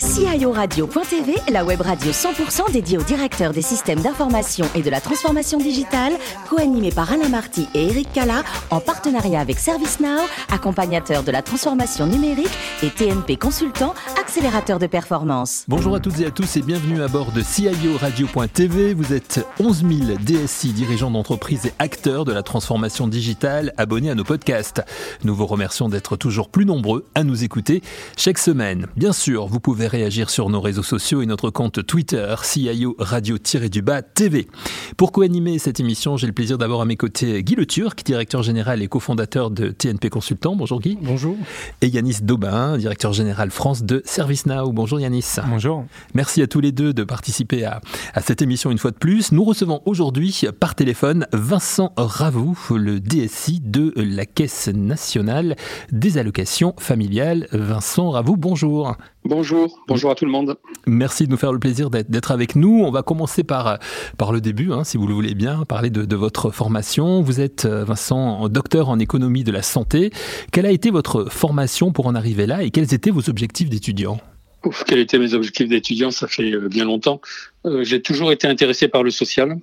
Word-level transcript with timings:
guys. 0.00 0.07
CIORadio.tv, 0.18 1.36
la 1.52 1.64
web 1.64 1.80
radio 1.80 2.10
100% 2.10 2.72
dédiée 2.72 2.98
aux 2.98 3.04
directeurs 3.04 3.52
des 3.52 3.62
systèmes 3.62 4.00
d'information 4.00 4.66
et 4.74 4.82
de 4.82 4.90
la 4.90 5.00
transformation 5.00 5.58
digitale, 5.58 6.12
co-animée 6.50 6.90
par 6.90 7.12
Alain 7.12 7.28
Marty 7.28 7.68
et 7.72 7.86
Eric 7.86 8.12
Cala, 8.12 8.42
en 8.70 8.80
partenariat 8.80 9.38
avec 9.38 9.60
ServiceNow, 9.60 10.22
accompagnateur 10.50 11.22
de 11.22 11.30
la 11.30 11.40
transformation 11.40 12.06
numérique 12.06 12.50
et 12.82 12.90
TNP 12.90 13.36
Consultant, 13.36 13.94
accélérateur 14.20 14.80
de 14.80 14.88
performance. 14.88 15.64
Bonjour 15.68 15.94
à 15.94 16.00
toutes 16.00 16.18
et 16.18 16.26
à 16.26 16.32
tous 16.32 16.56
et 16.56 16.62
bienvenue 16.62 17.00
à 17.00 17.06
bord 17.06 17.30
de 17.30 17.40
CIORadio.tv. 17.40 18.94
Vous 18.94 19.12
êtes 19.12 19.46
11 19.60 19.84
000 20.06 20.18
DSI, 20.18 20.72
dirigeants 20.72 21.12
d'entreprise 21.12 21.66
et 21.66 21.72
acteurs 21.78 22.24
de 22.24 22.32
la 22.32 22.42
transformation 22.42 23.06
digitale, 23.06 23.72
abonnés 23.76 24.10
à 24.10 24.16
nos 24.16 24.24
podcasts. 24.24 24.82
Nous 25.22 25.36
vous 25.36 25.46
remercions 25.46 25.88
d'être 25.88 26.16
toujours 26.16 26.48
plus 26.48 26.66
nombreux 26.66 27.06
à 27.14 27.22
nous 27.22 27.44
écouter 27.44 27.82
chaque 28.16 28.38
semaine. 28.38 28.88
Bien 28.96 29.12
sûr, 29.12 29.46
vous 29.46 29.60
pouvez 29.60 29.86
réagir 29.86 30.07
sur 30.10 30.48
nos 30.48 30.60
réseaux 30.60 30.82
sociaux 30.82 31.20
et 31.20 31.26
notre 31.26 31.50
compte 31.50 31.84
Twitter, 31.84 32.34
CIO 32.42 32.96
Radio-du-Bas 32.98 34.00
TV. 34.00 34.48
Pour 34.96 35.12
co-animer 35.12 35.58
cette 35.58 35.80
émission, 35.80 36.16
j'ai 36.16 36.26
le 36.26 36.32
plaisir 36.32 36.56
d'avoir 36.56 36.80
à 36.80 36.86
mes 36.86 36.96
côtés 36.96 37.42
Guy 37.42 37.56
Le 37.56 37.66
Turc, 37.66 38.02
directeur 38.04 38.42
général 38.42 38.80
et 38.80 38.88
cofondateur 38.88 39.50
de 39.50 39.68
TNP 39.68 40.08
Consultant. 40.08 40.56
Bonjour 40.56 40.80
Guy. 40.80 40.96
Bonjour. 41.02 41.36
Et 41.82 41.88
Yanis 41.88 42.18
Daubin, 42.22 42.78
directeur 42.78 43.12
général 43.12 43.50
France 43.50 43.82
de 43.82 44.00
ServiceNow. 44.06 44.72
Bonjour 44.72 44.98
Yanis. 44.98 45.36
Bonjour. 45.46 45.84
Merci 46.14 46.40
à 46.40 46.46
tous 46.46 46.60
les 46.60 46.72
deux 46.72 46.94
de 46.94 47.04
participer 47.04 47.64
à, 47.64 47.82
à 48.14 48.22
cette 48.22 48.40
émission 48.40 48.70
une 48.70 48.78
fois 48.78 48.92
de 48.92 48.96
plus. 48.96 49.30
Nous 49.32 49.44
recevons 49.44 49.82
aujourd'hui 49.84 50.44
par 50.58 50.74
téléphone 50.74 51.26
Vincent 51.34 51.92
Ravoux, 51.98 52.58
le 52.70 52.98
DSI 52.98 53.60
de 53.62 53.92
la 53.94 54.24
Caisse 54.24 54.68
nationale 54.68 55.54
des 55.92 56.16
allocations 56.16 56.74
familiales. 56.78 57.46
Vincent 57.52 58.10
Ravoux, 58.10 58.36
bonjour. 58.38 58.96
Bonjour, 59.28 59.84
bonjour 59.86 60.10
à 60.10 60.14
tout 60.14 60.24
le 60.24 60.30
monde. 60.30 60.56
Merci 60.86 61.26
de 61.26 61.30
nous 61.30 61.36
faire 61.36 61.52
le 61.52 61.58
plaisir 61.58 61.90
d'être 61.90 62.30
avec 62.30 62.56
nous. 62.56 62.82
On 62.82 62.90
va 62.90 63.02
commencer 63.02 63.44
par, 63.44 63.78
par 64.16 64.32
le 64.32 64.40
début, 64.40 64.72
hein, 64.72 64.84
si 64.84 64.96
vous 64.96 65.06
le 65.06 65.12
voulez 65.12 65.34
bien, 65.34 65.66
parler 65.66 65.90
de, 65.90 66.06
de, 66.06 66.16
votre 66.16 66.50
formation. 66.50 67.20
Vous 67.20 67.38
êtes, 67.38 67.66
euh, 67.66 67.84
Vincent, 67.84 68.48
docteur 68.48 68.88
en 68.88 68.98
économie 68.98 69.44
de 69.44 69.52
la 69.52 69.60
santé. 69.60 70.12
Quelle 70.50 70.64
a 70.64 70.70
été 70.70 70.90
votre 70.90 71.26
formation 71.30 71.92
pour 71.92 72.06
en 72.06 72.14
arriver 72.14 72.46
là 72.46 72.62
et 72.62 72.70
quels 72.70 72.94
étaient 72.94 73.10
vos 73.10 73.28
objectifs 73.28 73.68
d'étudiant? 73.68 74.18
Ouf, 74.64 74.84
quels 74.84 75.00
étaient 75.00 75.18
mes 75.18 75.34
objectifs 75.34 75.68
d'étudiant? 75.68 76.10
Ça 76.10 76.26
fait 76.26 76.54
euh, 76.54 76.70
bien 76.70 76.86
longtemps. 76.86 77.20
Euh, 77.66 77.84
j'ai 77.84 78.00
toujours 78.00 78.32
été 78.32 78.48
intéressé 78.48 78.88
par 78.88 79.02
le 79.02 79.10
social. 79.10 79.58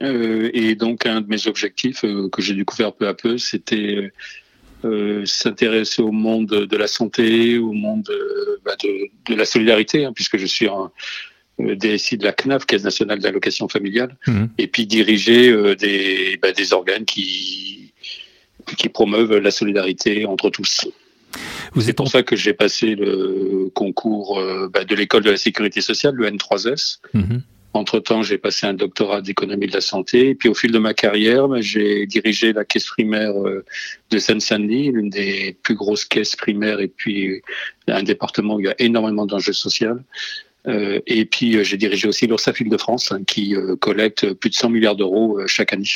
Euh, 0.00 0.48
et 0.54 0.76
donc, 0.76 1.06
un 1.06 1.22
de 1.22 1.28
mes 1.28 1.48
objectifs 1.48 2.04
euh, 2.04 2.28
que 2.30 2.40
j'ai 2.40 2.54
découvert 2.54 2.92
peu 2.92 3.08
à 3.08 3.14
peu, 3.14 3.36
c'était 3.36 4.12
euh, 4.84 5.24
s'intéresser 5.24 6.02
au 6.02 6.12
monde 6.12 6.48
de 6.48 6.76
la 6.76 6.86
santé, 6.86 7.58
au 7.58 7.72
monde 7.72 8.08
bah, 8.64 8.76
de, 8.82 9.08
de, 9.26 9.34
la 9.34 9.44
solidarité, 9.44 10.04
hein, 10.04 10.12
puisque 10.14 10.36
je 10.36 10.46
suis 10.46 10.68
un 10.68 10.90
DSI 11.58 12.18
de 12.18 12.24
la 12.24 12.32
CNAF, 12.32 12.66
Caisse 12.66 12.84
nationale 12.84 13.18
d'allocation 13.20 13.68
familiale, 13.68 14.16
mmh. 14.26 14.44
et 14.58 14.66
puis 14.66 14.86
diriger 14.86 15.50
euh, 15.50 15.74
des, 15.74 16.38
bah, 16.40 16.52
des 16.52 16.72
organes 16.72 17.04
qui, 17.04 17.92
qui 18.76 18.88
promeuvent 18.88 19.36
la 19.36 19.50
solidarité 19.50 20.26
entre 20.26 20.50
tous. 20.50 20.88
C'est 21.80 21.94
pour 21.94 22.08
ça 22.08 22.22
que 22.22 22.36
j'ai 22.36 22.52
passé 22.52 22.94
le 22.94 23.70
concours 23.74 24.38
euh, 24.38 24.68
bah, 24.68 24.84
de 24.84 24.94
l'école 24.94 25.22
de 25.22 25.30
la 25.30 25.36
sécurité 25.36 25.80
sociale, 25.80 26.14
le 26.14 26.28
N3S. 26.30 26.98
Mmh. 27.14 27.38
Entre-temps, 27.74 28.22
j'ai 28.22 28.38
passé 28.38 28.66
un 28.66 28.74
doctorat 28.74 29.22
d'économie 29.22 29.66
de 29.66 29.72
la 29.72 29.80
santé. 29.80 30.30
Et 30.30 30.34
puis 30.34 30.48
au 30.48 30.54
fil 30.54 30.72
de 30.72 30.78
ma 30.78 30.92
carrière, 30.94 31.48
bah, 31.48 31.60
j'ai 31.60 32.06
dirigé 32.06 32.52
la 32.52 32.64
caisse 32.64 32.86
primaire 32.86 33.32
de 33.34 34.18
Seine-Saint-Denis, 34.18 34.92
l'une 34.92 35.08
des 35.08 35.56
plus 35.62 35.74
grosses 35.74 36.04
caisses 36.04 36.36
primaires 36.36 36.80
et 36.80 36.88
puis 36.88 37.42
un 37.88 38.02
département 38.02 38.56
où 38.56 38.60
il 38.60 38.66
y 38.66 38.68
a 38.68 38.74
énormément 38.78 39.26
d'enjeux 39.26 39.52
sociaux. 39.54 39.96
Euh, 40.68 41.00
et 41.06 41.24
puis 41.24 41.56
euh, 41.56 41.64
j'ai 41.64 41.76
dirigé 41.76 42.06
aussi 42.06 42.26
l'URSSAF 42.26 42.60
Île-de-France 42.60 43.10
hein, 43.12 43.20
qui 43.26 43.56
euh, 43.56 43.74
collecte 43.76 44.32
plus 44.34 44.50
de 44.50 44.54
100 44.54 44.70
milliards 44.70 44.94
d'euros 44.94 45.40
chaque 45.46 45.72
année. 45.72 45.88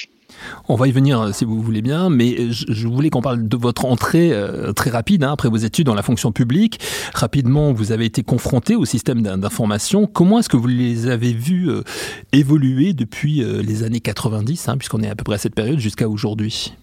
On 0.69 0.75
va 0.75 0.89
y 0.89 0.93
venir 0.93 1.33
si 1.33 1.45
vous 1.45 1.63
voulez 1.63 1.83
bien, 1.83 2.11
mais 2.11 2.51
je 2.51 2.89
voulais 2.89 3.11
qu'on 3.11 3.23
parle 3.23 3.47
de 3.47 3.57
votre 3.57 3.85
entrée 3.85 4.33
très 4.75 4.91
rapide 4.91 5.23
hein, 5.23 5.33
après 5.33 5.49
vos 5.49 5.57
études 5.57 5.87
dans 5.87 5.95
la 5.95 6.03
fonction 6.03 6.33
publique. 6.33 6.81
Rapidement, 7.15 7.73
vous 7.73 7.93
avez 7.93 8.05
été 8.05 8.23
confronté 8.23 8.75
au 8.75 8.85
système 8.85 9.23
d'information. 9.23 10.07
Comment 10.07 10.41
est-ce 10.41 10.49
que 10.49 10.57
vous 10.57 10.67
les 10.67 11.07
avez 11.07 11.33
vus 11.33 11.71
évoluer 12.33 12.93
depuis 12.93 13.43
les 13.63 13.83
années 13.85 14.01
90, 14.01 14.69
hein, 14.69 14.77
puisqu'on 14.77 15.03
est 15.03 15.09
à 15.09 15.15
peu 15.15 15.25
près 15.25 15.37
à 15.37 15.39
cette 15.39 15.55
période, 15.55 15.79
jusqu'à 15.79 16.09
aujourd'hui? 16.09 16.75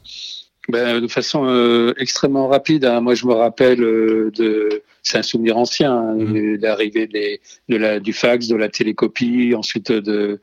Ben, 0.70 1.02
de 1.02 1.08
façon 1.08 1.46
euh, 1.46 1.94
extrêmement 1.98 2.48
rapide. 2.48 2.86
Hein. 2.86 3.02
Moi, 3.02 3.16
je 3.16 3.26
me 3.26 3.34
rappelle 3.34 3.84
euh, 3.84 4.32
de, 4.34 4.84
c'est 5.02 5.18
un 5.18 5.24
souvenir 5.24 5.58
ancien, 5.58 5.92
hein, 5.92 6.16
mmh. 6.16 6.56
l'arrivée 6.62 7.08
des, 7.08 7.42
de 7.70 7.76
la, 7.76 8.00
du 8.00 8.14
fax, 8.14 8.48
de 8.48 8.56
la 8.56 8.70
télécopie, 8.70 9.54
ensuite 9.56 9.92
de, 9.92 10.40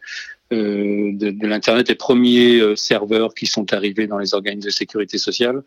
euh, 0.53 1.13
de, 1.15 1.31
de 1.31 1.47
l'internet, 1.47 1.89
les 1.89 1.95
premiers 1.95 2.59
euh, 2.59 2.75
serveurs 2.75 3.35
qui 3.35 3.47
sont 3.47 3.73
arrivés 3.73 4.09
dans 4.09 4.19
les 4.19 4.35
organismes 4.35 4.67
de 4.67 4.73
sécurité 4.73 5.17
sociale. 5.17 5.63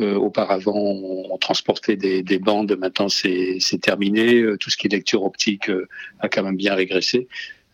Euh, 0.00 0.14
auparavant, 0.14 0.74
on, 0.74 1.32
on 1.32 1.38
transportait 1.38 1.96
des, 1.96 2.22
des, 2.22 2.38
bandes. 2.38 2.76
Maintenant, 2.78 3.08
c'est 3.08 3.58
terminé. 3.82 4.44
Tout 4.58 4.70
ce 4.70 4.76
qui 4.76 4.86
est 4.86 4.90
lecture 4.90 5.22
optique 5.22 5.70
a 6.20 6.28
quand 6.28 6.42
même 6.42 6.56
bien 6.56 6.74
régressé. 6.74 7.28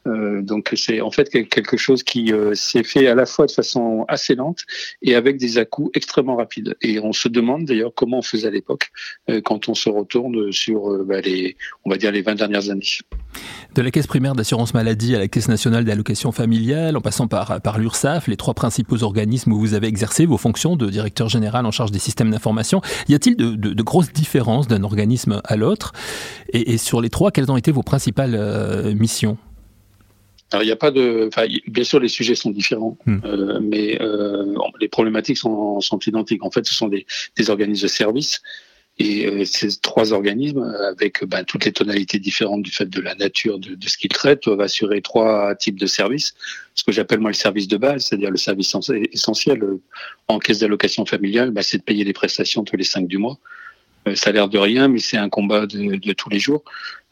Euh, 0.08 0.42
donc 0.42 0.72
c'est 0.74 1.00
en 1.00 1.10
fait 1.10 1.28
quelque 1.28 1.76
chose 1.76 2.02
qui 2.02 2.32
euh, 2.32 2.54
s'est 2.54 2.82
fait 2.82 3.06
à 3.06 3.14
la 3.14 3.26
fois 3.26 3.46
de 3.46 3.50
façon 3.50 4.04
assez 4.08 4.34
lente 4.34 4.64
et 5.02 5.14
avec 5.14 5.36
des 5.36 5.58
à-coups 5.58 5.90
extrêmement 5.94 6.36
rapides. 6.36 6.76
Et 6.82 6.98
on 7.00 7.12
se 7.12 7.28
demande 7.28 7.64
d'ailleurs 7.64 7.92
comment 7.94 8.18
on 8.18 8.22
faisait 8.22 8.48
à 8.48 8.50
l'époque 8.50 8.90
euh, 9.28 9.40
quand 9.40 9.68
on 9.68 9.74
se 9.74 9.88
retourne 9.88 10.52
sur 10.52 11.04
bah, 11.04 11.20
les, 11.20 11.56
on 11.84 11.90
va 11.90 11.96
dire 11.96 12.12
les 12.12 12.22
20 12.22 12.36
dernières 12.36 12.70
années. 12.70 12.78
De 13.74 13.82
la 13.82 13.90
caisse 13.90 14.06
primaire 14.06 14.34
d'assurance 14.34 14.74
maladie 14.74 15.14
à 15.14 15.18
la 15.18 15.28
caisse 15.28 15.48
nationale 15.48 15.84
d'allocation 15.84 16.32
familiale, 16.32 16.96
en 16.96 17.00
passant 17.00 17.28
par, 17.28 17.60
par 17.60 17.78
l'URSSAF, 17.78 18.26
les 18.28 18.36
trois 18.36 18.54
principaux 18.54 19.02
organismes 19.02 19.52
où 19.52 19.58
vous 19.58 19.74
avez 19.74 19.86
exercé 19.86 20.26
vos 20.26 20.38
fonctions 20.38 20.76
de 20.76 20.88
directeur 20.88 21.28
général 21.28 21.66
en 21.66 21.70
charge 21.70 21.90
des 21.90 21.98
systèmes 21.98 22.30
d'information, 22.30 22.80
y 23.08 23.14
a-t-il 23.14 23.36
de, 23.36 23.82
grosses 23.82 24.12
différences 24.12 24.68
d'un 24.68 24.82
organisme 24.82 25.40
à 25.44 25.56
l'autre? 25.56 25.92
Et, 26.52 26.78
sur 26.78 27.00
les 27.00 27.10
trois, 27.10 27.30
quelles 27.30 27.50
ont 27.50 27.56
été 27.56 27.70
vos 27.70 27.82
principales 27.82 28.94
missions? 28.94 29.38
Alors 30.50 30.62
il 30.62 30.66
n'y 30.66 30.72
a 30.72 30.76
pas 30.76 30.90
de, 30.90 31.28
enfin 31.28 31.46
bien 31.66 31.84
sûr 31.84 32.00
les 32.00 32.08
sujets 32.08 32.34
sont 32.34 32.50
différents, 32.50 32.96
hmm. 33.06 33.18
euh, 33.24 33.60
mais 33.62 34.00
euh, 34.00 34.54
les 34.80 34.88
problématiques 34.88 35.38
sont, 35.38 35.80
sont 35.80 35.98
identiques. 36.06 36.44
En 36.44 36.50
fait, 36.50 36.66
ce 36.66 36.74
sont 36.74 36.88
des, 36.88 37.06
des 37.36 37.50
organismes 37.50 37.82
de 37.82 37.88
services 37.88 38.40
et 39.00 39.26
euh, 39.26 39.44
ces 39.44 39.78
trois 39.80 40.12
organismes, 40.12 40.64
avec 40.90 41.24
ben, 41.24 41.44
toutes 41.44 41.64
les 41.64 41.72
tonalités 41.72 42.18
différentes 42.18 42.62
du 42.62 42.72
fait 42.72 42.88
de 42.88 43.00
la 43.00 43.14
nature 43.14 43.58
de, 43.58 43.74
de 43.74 43.88
ce 43.88 43.96
qu'ils 43.96 44.10
traitent, 44.10 44.42
doivent 44.44 44.60
assurer 44.60 45.00
trois 45.02 45.54
types 45.54 45.78
de 45.78 45.86
services. 45.86 46.34
Ce 46.74 46.82
que 46.82 46.92
j'appelle 46.92 47.20
moi 47.20 47.30
le 47.30 47.34
service 47.34 47.68
de 47.68 47.76
base, 47.76 48.06
c'est-à-dire 48.06 48.30
le 48.30 48.36
service 48.36 48.74
essentiel 49.12 49.62
en 50.26 50.38
caisse 50.40 50.58
d'allocation 50.58 51.06
familiale, 51.06 51.50
ben, 51.50 51.62
c'est 51.62 51.78
de 51.78 51.82
payer 51.84 52.04
les 52.04 52.12
prestations 52.12 52.64
tous 52.64 52.76
les 52.76 52.84
cinq 52.84 53.06
du 53.06 53.18
mois. 53.18 53.38
Euh, 54.06 54.14
ça 54.14 54.30
a 54.30 54.32
l'air 54.32 54.48
de 54.48 54.58
rien, 54.58 54.88
mais 54.88 54.98
c'est 54.98 55.16
un 55.16 55.28
combat 55.28 55.66
de, 55.66 55.96
de 55.96 56.12
tous 56.12 56.30
les 56.30 56.38
jours 56.38 56.64
euh, 56.64 57.07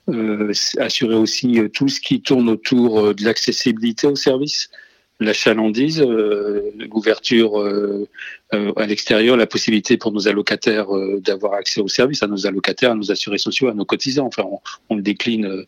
assurer 0.79 1.15
aussi 1.15 1.59
euh, 1.59 1.69
tout 1.69 1.89
ce 1.89 2.01
qui 2.01 2.21
tourne 2.21 2.49
autour 2.49 3.01
euh, 3.01 3.15
de 3.15 3.25
l'accessibilité 3.25 4.07
aux 4.07 4.17
services, 4.17 4.71
la 5.19 5.33
chalandise, 5.33 6.01
euh, 6.01 6.71
l'ouverture 6.79 7.53
euh, 8.55 8.73
à 8.77 8.87
l'extérieur, 8.87 9.37
la 9.37 9.47
possibilité 9.47 9.97
pour 9.97 10.13
nos 10.13 10.29
allocataires 10.29 10.87
d'avoir 11.21 11.55
accès 11.55 11.81
aux 11.81 11.89
services, 11.89 12.23
à 12.23 12.27
nos 12.27 12.47
allocataires, 12.47 12.93
à 12.93 12.95
nos 12.95 13.11
assurés 13.11 13.39
sociaux, 13.39 13.69
à 13.69 13.75
nos 13.75 13.85
cotisants. 13.85 14.27
Enfin, 14.27 14.45
on, 14.45 14.61
on 14.89 14.97
le 14.97 15.03
décline 15.03 15.67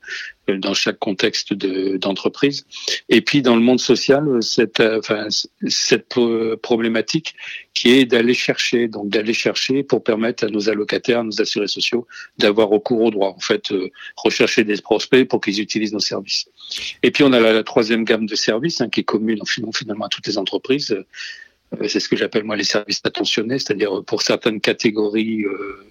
dans 0.48 0.74
chaque 0.74 0.98
contexte 0.98 1.52
d'entreprise. 1.54 2.66
Et 3.08 3.20
puis 3.20 3.42
dans 3.42 3.54
le 3.54 3.62
monde 3.62 3.80
social, 3.80 4.24
cette, 4.42 4.80
enfin, 4.80 5.26
cette 5.66 6.14
problématique 6.62 7.34
qui 7.74 7.90
est 7.90 8.06
d'aller 8.06 8.34
chercher, 8.34 8.88
donc 8.88 9.08
d'aller 9.08 9.34
chercher 9.34 9.82
pour 9.82 10.02
permettre 10.02 10.44
à 10.44 10.48
nos 10.48 10.68
allocataires, 10.68 11.20
à 11.20 11.24
nos 11.24 11.40
assurés 11.40 11.68
sociaux, 11.68 12.06
d'avoir 12.38 12.68
recours 12.68 13.02
aux 13.02 13.10
droits. 13.10 13.34
En 13.34 13.40
fait, 13.40 13.70
euh, 13.72 13.90
rechercher 14.16 14.64
des 14.64 14.80
prospects 14.80 15.28
pour 15.28 15.40
qu'ils 15.40 15.60
utilisent 15.60 15.92
nos 15.92 16.00
services. 16.00 16.48
Et 17.02 17.10
puis 17.10 17.24
on 17.24 17.32
a 17.32 17.40
la, 17.40 17.52
la 17.52 17.62
troisième 17.62 18.04
gamme 18.04 18.26
de 18.26 18.34
services 18.34 18.80
hein, 18.80 18.88
qui 18.88 19.00
est 19.00 19.04
commune 19.04 19.40
finalement 19.46 20.06
à 20.06 20.08
toutes 20.08 20.26
les 20.26 20.38
entreprises. 20.38 20.96
Euh, 21.74 21.88
c'est 21.88 22.00
ce 22.00 22.08
que 22.08 22.16
j'appelle 22.16 22.44
moi 22.44 22.56
les 22.56 22.64
services 22.64 23.00
attentionnés, 23.04 23.58
c'est-à-dire 23.58 24.02
pour 24.04 24.22
certaines 24.22 24.60
catégories 24.60 25.44
euh, 25.44 25.88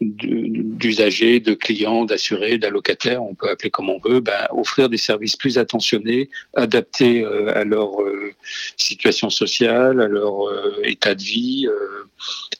d'usagers, 0.00 1.40
de 1.40 1.52
clients, 1.52 2.06
d'assurés, 2.06 2.56
d'allocataires, 2.56 3.22
on 3.22 3.34
peut 3.34 3.50
appeler 3.50 3.70
comme 3.70 3.90
on 3.90 3.98
veut, 3.98 4.20
ben, 4.20 4.46
offrir 4.50 4.88
des 4.88 4.96
services 4.96 5.36
plus 5.36 5.58
attentionnés, 5.58 6.30
adaptés 6.54 7.22
euh, 7.22 7.54
à 7.54 7.64
leur 7.64 8.00
euh, 8.00 8.32
situation 8.78 9.28
sociale, 9.28 10.00
à 10.00 10.08
leur 10.08 10.48
euh, 10.48 10.80
état 10.84 11.14
de 11.14 11.22
vie, 11.22 11.66
euh, 11.68 12.06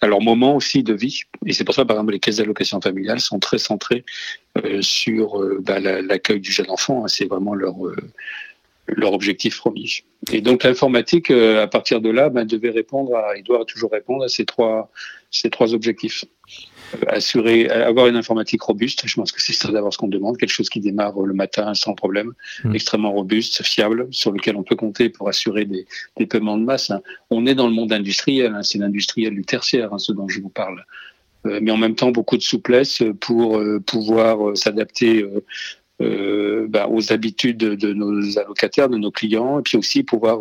à 0.02 0.06
leur 0.06 0.20
moment 0.20 0.54
aussi 0.54 0.82
de 0.82 0.92
vie. 0.92 1.22
Et 1.46 1.54
c'est 1.54 1.64
pour 1.64 1.74
ça, 1.74 1.86
par 1.86 1.96
exemple, 1.96 2.12
les 2.12 2.20
caisses 2.20 2.36
d'allocation 2.36 2.78
familiale 2.80 3.20
sont 3.20 3.38
très 3.38 3.58
centrées 3.58 4.04
euh, 4.58 4.82
sur 4.82 5.42
ben, 5.60 5.80
l'accueil 5.80 6.40
du 6.40 6.52
jeune 6.52 6.70
enfant. 6.70 7.04
Hein, 7.04 7.08
c'est 7.08 7.26
vraiment 7.26 7.54
leur 7.54 7.76
leur 8.96 9.12
objectif 9.12 9.58
promis. 9.58 10.02
Et 10.32 10.40
donc 10.40 10.64
l'informatique, 10.64 11.31
à 11.31 11.66
partir 11.66 12.00
de 12.00 12.10
là, 12.10 12.28
ben, 12.28 12.44
devait 12.44 12.70
répondre 12.70 13.16
à, 13.16 13.37
il 13.37 13.42
doit 13.42 13.64
toujours 13.64 13.90
répondre 13.90 14.25
à 14.25 14.28
ces 14.28 14.44
trois, 14.44 14.90
ces 15.31 15.50
trois 15.50 15.75
objectifs. 15.75 16.25
assurer, 17.06 17.69
avoir 17.69 18.06
une 18.06 18.16
informatique 18.16 18.62
robuste. 18.62 19.02
Je 19.06 19.14
pense 19.14 19.32
que 19.32 19.40
c'est 19.40 19.52
ça 19.52 19.70
d'abord 19.70 19.92
ce 19.92 19.98
qu'on 19.98 20.08
demande, 20.08 20.37
quelque 20.37 20.50
chose 20.50 20.69
qui 20.69 20.81
démarre 20.81 21.19
le 21.20 21.34
matin 21.34 21.75
sans 21.75 21.94
problème, 21.94 22.32
mmh. 22.64 22.75
extrêmement 22.75 23.12
robuste, 23.12 23.62
fiable, 23.62 24.08
sur 24.10 24.32
lequel 24.32 24.56
on 24.56 24.62
peut 24.62 24.76
compter 24.76 25.08
pour 25.08 25.28
assurer 25.28 25.64
des, 25.64 25.86
des 26.16 26.26
paiements 26.26 26.58
de 26.58 26.64
masse. 26.64 26.90
Hein. 26.90 27.00
On 27.31 27.46
est 27.46 27.54
dans 27.54 27.66
le 27.66 27.72
monde 27.72 27.93
industriel, 27.93 28.54
hein, 28.54 28.62
c'est 28.62 28.78
l'industriel 28.78 29.34
du 29.34 29.43
tertiaire, 29.43 29.93
hein, 29.93 29.98
ce 29.98 30.12
dont 30.12 30.28
je 30.28 30.40
vous 30.40 30.48
parle. 30.48 30.84
Euh, 31.46 31.58
mais 31.62 31.70
en 31.70 31.78
même 31.78 31.94
temps 31.94 32.10
beaucoup 32.10 32.36
de 32.36 32.43
souplesse 32.43 33.02
pour 33.20 33.58
euh, 33.58 33.81
pouvoir 33.81 34.56
euh, 36.00 36.67
bah, 36.69 36.88
aux 36.88 37.12
habitudes 37.12 37.58
de 37.58 37.93
nos 37.93 38.38
allocataires, 38.38 38.88
de 38.88 38.97
nos 38.97 39.11
clients, 39.11 39.58
et 39.61 39.62
puis 39.62 39.76
aussi 39.76 40.02
pouvoir 40.02 40.41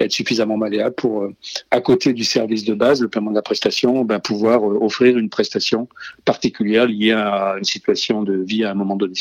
être 0.00 0.12
suffisamment 0.12 0.56
malléable 0.56 0.94
pour, 0.94 1.28
à 1.70 1.80
côté 1.80 2.12
du 2.12 2.24
service 2.24 2.64
de 2.64 2.74
base, 2.74 3.00
le 3.00 3.08
paiement 3.08 3.30
de 3.30 3.36
la 3.36 3.42
prestation, 3.42 4.04
bah, 4.04 4.18
pouvoir 4.18 4.62
offrir 4.62 5.18
une 5.18 5.28
prestation 5.28 5.88
particulière 6.24 6.86
liée 6.86 7.12
à 7.12 7.56
une 7.58 7.64
situation 7.64 8.22
de 8.22 8.34
vie 8.34 8.64
à 8.64 8.70
un 8.70 8.74
moment 8.74 8.96
donné. 8.96 9.14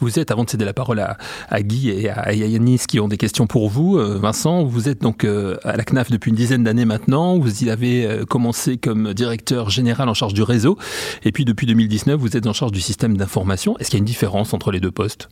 Vous 0.00 0.18
êtes, 0.18 0.30
avant 0.30 0.44
de 0.44 0.50
céder 0.50 0.64
la 0.64 0.72
parole 0.72 0.98
à, 0.98 1.62
Guy 1.62 1.90
et 1.90 2.08
à, 2.08 2.32
Yanis 2.32 2.80
qui 2.88 3.00
ont 3.00 3.08
des 3.08 3.18
questions 3.18 3.46
pour 3.46 3.68
vous, 3.68 3.98
euh, 3.98 4.18
Vincent, 4.18 4.64
vous 4.64 4.88
êtes 4.88 5.02
donc 5.02 5.24
euh, 5.24 5.56
à 5.62 5.76
la 5.76 5.84
CNAF 5.84 6.10
depuis 6.10 6.30
une 6.30 6.36
dizaine 6.36 6.64
d'années 6.64 6.86
maintenant. 6.86 7.38
Vous 7.38 7.64
y 7.64 7.70
avez 7.70 8.06
euh, 8.06 8.24
commencé 8.24 8.78
comme 8.78 9.12
directeur 9.12 9.68
général 9.68 10.08
en 10.08 10.14
charge 10.14 10.32
du 10.32 10.42
réseau. 10.42 10.78
Et 11.22 11.32
puis 11.32 11.44
depuis 11.44 11.66
2019, 11.66 12.18
vous 12.18 12.36
êtes 12.36 12.46
en 12.46 12.54
charge 12.54 12.72
du 12.72 12.80
système 12.80 13.16
d'information. 13.16 13.76
Est-ce 13.78 13.90
qu'il 13.90 13.98
y 13.98 14.00
a 14.00 14.02
une 14.02 14.06
différence 14.06 14.54
entre 14.54 14.70
les 14.70 14.80
deux 14.80 14.90
postes? 14.90 15.28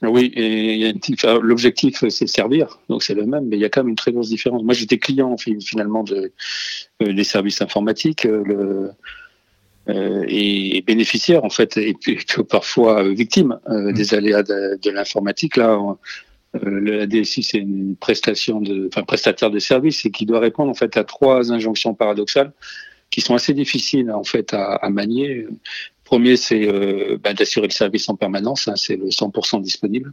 Oui, 0.00 0.32
et 0.34 0.92
l'objectif 1.42 2.02
c'est 2.08 2.26
servir, 2.26 2.80
donc 2.88 3.04
c'est 3.04 3.14
le 3.14 3.24
même, 3.24 3.46
mais 3.46 3.56
il 3.56 3.60
y 3.60 3.64
a 3.64 3.68
quand 3.68 3.82
même 3.82 3.90
une 3.90 3.94
très 3.94 4.10
grosse 4.10 4.30
différence. 4.30 4.64
Moi, 4.64 4.74
j'étais 4.74 4.98
client 4.98 5.36
finalement 5.36 6.02
de, 6.02 6.32
des 7.00 7.22
services 7.22 7.62
informatiques. 7.62 8.26
Euh, 9.88 10.24
et, 10.28 10.80
bénéficiaire 10.82 11.44
en 11.44 11.50
fait, 11.50 11.76
et 11.76 11.94
puis 11.94 12.16
parfois 12.48 13.02
euh, 13.02 13.12
victime 13.12 13.58
euh, 13.68 13.90
mm. 13.90 13.92
des 13.92 14.14
aléas 14.14 14.42
de, 14.44 14.90
l'informatique. 14.90 15.56
Là, 15.56 15.76
la 16.54 17.06
DSI 17.06 17.42
c'est 17.42 17.58
une 17.58 17.96
prestation 17.96 18.60
de, 18.60 18.86
enfin 18.88 19.02
prestataire 19.02 19.50
de 19.50 19.58
services 19.58 20.04
et 20.04 20.10
qui 20.10 20.24
doit 20.24 20.38
répondre 20.38 20.70
en 20.70 20.74
fait 20.74 20.96
à 20.96 21.04
trois 21.04 21.50
injonctions 21.50 21.94
paradoxales 21.94 22.52
qui 23.10 23.22
sont 23.22 23.34
assez 23.34 23.54
difficiles 23.54 24.12
en 24.12 24.24
fait 24.24 24.54
à, 24.54 24.74
à 24.74 24.88
manier. 24.90 25.46
Premier, 26.04 26.36
c'est 26.36 26.68
bah, 27.18 27.32
d'assurer 27.32 27.66
le 27.66 27.72
service 27.72 28.08
en 28.08 28.16
permanence, 28.16 28.68
hein, 28.68 28.74
c'est 28.76 28.96
le 28.96 29.06
100% 29.06 29.62
disponible. 29.62 30.12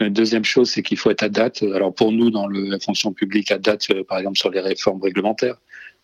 deuxième 0.00 0.44
chose, 0.44 0.70
c'est 0.70 0.82
qu'il 0.82 0.96
faut 0.96 1.10
être 1.10 1.22
à 1.22 1.28
date. 1.28 1.62
Alors 1.62 1.94
pour 1.94 2.12
nous, 2.12 2.30
dans 2.30 2.46
le, 2.46 2.64
la 2.64 2.80
fonction 2.80 3.12
publique, 3.12 3.52
à 3.52 3.58
date, 3.58 3.86
par 4.04 4.18
exemple 4.18 4.38
sur 4.38 4.50
les 4.50 4.60
réformes 4.60 5.02
réglementaires 5.02 5.58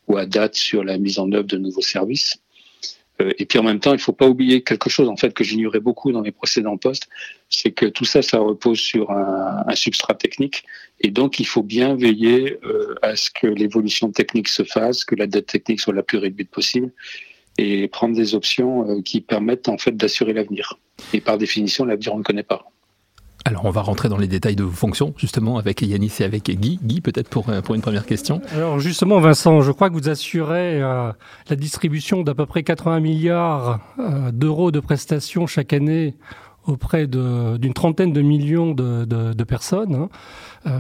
ou 0.09 0.17
à 0.17 0.27
date 0.27 0.55
sur 0.57 0.85
la 0.85 0.99
mise 0.99 1.19
en 1.19 1.33
œuvre 1.33 1.47
de 1.47 1.57
nouveaux 1.57 1.83
services. 1.83 2.39
Euh, 3.21 3.33
et 3.39 3.47
puis 3.47 3.59
en 3.59 3.63
même 3.63 3.81
temps, 3.81 3.91
il 3.91 3.97
ne 3.97 4.03
faut 4.03 4.13
pas 4.13 4.29
oublier 4.29 4.63
quelque 4.63 4.91
chose 4.91 5.09
en 5.09 5.17
fait 5.17 5.35
que 5.35 5.45
j'ignorais 5.45 5.81
beaucoup 5.81 6.13
dans 6.13 6.23
mes 6.23 6.31
précédents 6.31 6.77
postes, 6.77 7.09
c'est 7.49 7.73
que 7.73 7.87
tout 7.87 8.05
ça, 8.05 8.23
ça 8.23 8.39
repose 8.39 8.79
sur 8.79 9.11
un, 9.11 9.65
substrat 9.75 10.15
technique, 10.15 10.65
et 11.01 11.11
donc 11.11 11.39
il 11.39 11.47
faut 11.47 11.63
bien 11.63 11.95
veiller 11.95 12.59
euh, 12.65 12.95
à 13.03 13.17
ce 13.17 13.31
que 13.31 13.47
l'évolution 13.47 14.11
technique 14.11 14.49
se 14.49 14.65
fasse, 14.65 15.05
que 15.05 15.15
la 15.15 15.27
dette 15.27 15.47
technique 15.47 15.81
soit 15.81 15.95
la 15.95 16.03
plus 16.03 16.19
réduite 16.19 16.51
possible, 16.51 16.91
et 17.59 17.89
prendre 17.89 18.15
des 18.15 18.35
options 18.35 18.89
euh, 18.89 19.03
qui 19.03 19.21
permettent 19.21 19.69
en 19.69 19.79
fait 19.79 19.97
d'assurer 19.97 20.33
l'avenir. 20.33 20.79
Et 21.13 21.21
par 21.21 21.39
définition, 21.39 21.85
l'avenir 21.85 22.15
on 22.15 22.19
ne 22.19 22.23
connaît 22.23 22.43
pas. 22.43 22.71
Alors 23.49 23.65
on 23.65 23.71
va 23.71 23.81
rentrer 23.81 24.11
dans 24.11 24.19
les 24.19 24.29
détails 24.29 24.57
de 24.57 24.63
vos 24.63 24.77
fonctions, 24.77 25.15
justement, 25.17 25.57
avec 25.57 25.81
Yanis 25.81 26.13
et 26.21 26.25
avec 26.25 26.51
Guy. 26.51 26.79
Guy, 26.83 27.01
peut-être 27.01 27.31
pour, 27.31 27.49
euh, 27.49 27.63
pour 27.63 27.75
une 27.75 27.81
première 27.81 28.05
question. 28.05 28.43
Alors 28.53 28.79
justement, 28.79 29.21
Vincent, 29.21 29.63
je 29.63 29.73
crois 29.73 29.89
que 29.89 29.95
vous 29.95 30.11
assurez 30.11 30.83
euh, 30.83 31.11
la 31.49 31.57
distribution 31.57 32.23
d'à 32.23 32.35
peu 32.35 32.45
près 32.45 32.63
80 32.63 33.01
milliards 33.01 33.81
euh, 33.99 34.33
d'euros 34.33 34.71
de 34.71 34.81
prestations 34.81 35.47
chaque 35.47 35.73
année 35.73 36.15
auprès 36.67 37.07
d'une 37.07 37.73
trentaine 37.73 38.13
de 38.13 38.21
millions 38.21 38.75
de, 38.75 39.07
de, 39.07 39.45
personnes 39.45 40.09
hein, 40.67 40.71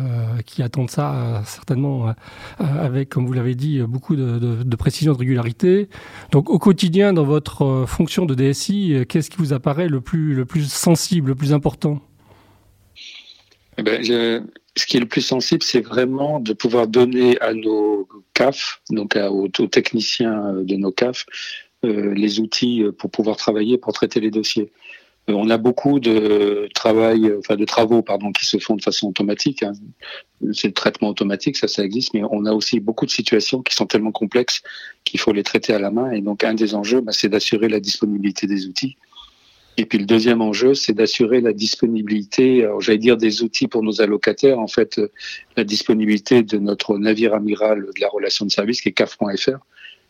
qui 0.44 0.62
attendent 0.62 0.90
ça 0.90 1.40
certainement 1.46 2.12
avec, 2.58 3.08
comme 3.08 3.26
vous 3.26 3.32
l'avez 3.32 3.54
dit, 3.54 3.80
beaucoup 3.80 4.14
de, 4.14 4.38
de, 4.38 4.76
précision, 4.76 5.14
de 5.14 5.18
régularité. 5.18 5.88
Donc 6.30 6.50
au 6.50 6.58
quotidien, 6.58 7.14
dans 7.14 7.24
votre 7.24 7.86
fonction 7.86 8.26
de 8.26 8.34
DSI, 8.34 9.06
qu'est-ce 9.08 9.30
qui 9.30 9.38
vous 9.38 9.54
apparaît 9.54 9.88
le 9.88 10.02
plus, 10.02 10.34
le 10.34 10.44
plus 10.44 10.70
sensible, 10.70 11.28
le 11.28 11.34
plus 11.34 11.54
important? 11.54 12.02
Eh 13.78 13.82
ben, 13.82 14.02
ce 14.76 14.86
qui 14.86 14.96
est 14.96 15.00
le 15.00 15.06
plus 15.06 15.22
sensible, 15.22 15.62
c'est 15.62 15.80
vraiment 15.80 16.40
de 16.40 16.52
pouvoir 16.52 16.86
donner 16.86 17.40
à 17.40 17.54
nos 17.54 18.08
CAF, 18.34 18.80
donc 18.90 19.16
aux, 19.16 19.48
techniciens 19.48 20.54
de 20.54 20.76
nos 20.76 20.92
CAF, 20.92 21.26
euh, 21.84 22.12
les 22.14 22.40
outils 22.40 22.84
pour 22.98 23.10
pouvoir 23.10 23.36
travailler, 23.36 23.78
pour 23.78 23.92
traiter 23.92 24.20
les 24.20 24.30
dossiers. 24.30 24.70
Euh, 25.28 25.34
on 25.34 25.50
a 25.50 25.58
beaucoup 25.58 26.00
de 26.00 26.68
travail, 26.74 27.32
enfin 27.38 27.56
de 27.56 27.64
travaux, 27.64 28.02
qui 28.36 28.46
se 28.46 28.58
font 28.58 28.76
de 28.76 28.82
façon 28.82 29.08
automatique. 29.08 29.62
Hein. 29.62 29.72
C'est 30.52 30.68
le 30.68 30.74
traitement 30.74 31.08
automatique, 31.08 31.56
ça, 31.56 31.68
ça 31.68 31.84
existe, 31.84 32.14
mais 32.14 32.22
on 32.30 32.44
a 32.46 32.52
aussi 32.52 32.80
beaucoup 32.80 33.06
de 33.06 33.10
situations 33.10 33.62
qui 33.62 33.74
sont 33.74 33.86
tellement 33.86 34.12
complexes 34.12 34.62
qu'il 35.04 35.20
faut 35.20 35.32
les 35.32 35.42
traiter 35.42 35.72
à 35.72 35.78
la 35.78 35.90
main. 35.90 36.10
Et 36.12 36.20
donc, 36.20 36.44
un 36.44 36.54
des 36.54 36.74
enjeux, 36.74 37.00
bah, 37.00 37.12
c'est 37.12 37.28
d'assurer 37.28 37.68
la 37.68 37.80
disponibilité 37.80 38.46
des 38.46 38.66
outils 38.66 38.96
et 39.78 39.86
puis 39.86 39.98
le 39.98 40.06
deuxième 40.06 40.40
enjeu, 40.40 40.74
c'est 40.74 40.92
d'assurer 40.92 41.40
la 41.40 41.52
disponibilité, 41.52 42.68
j'allais 42.80 42.98
dire 42.98 43.16
des 43.16 43.42
outils 43.42 43.68
pour 43.68 43.82
nos 43.82 44.00
allocataires, 44.00 44.58
en 44.58 44.68
fait, 44.68 45.00
la 45.56 45.64
disponibilité 45.64 46.42
de 46.42 46.58
notre 46.58 46.98
navire 46.98 47.34
amiral 47.34 47.82
de 47.82 48.00
la 48.00 48.08
relation 48.08 48.44
de 48.44 48.50
service, 48.50 48.80
qui 48.80 48.88
est 48.88 48.92
CAF.fr, 48.92 49.58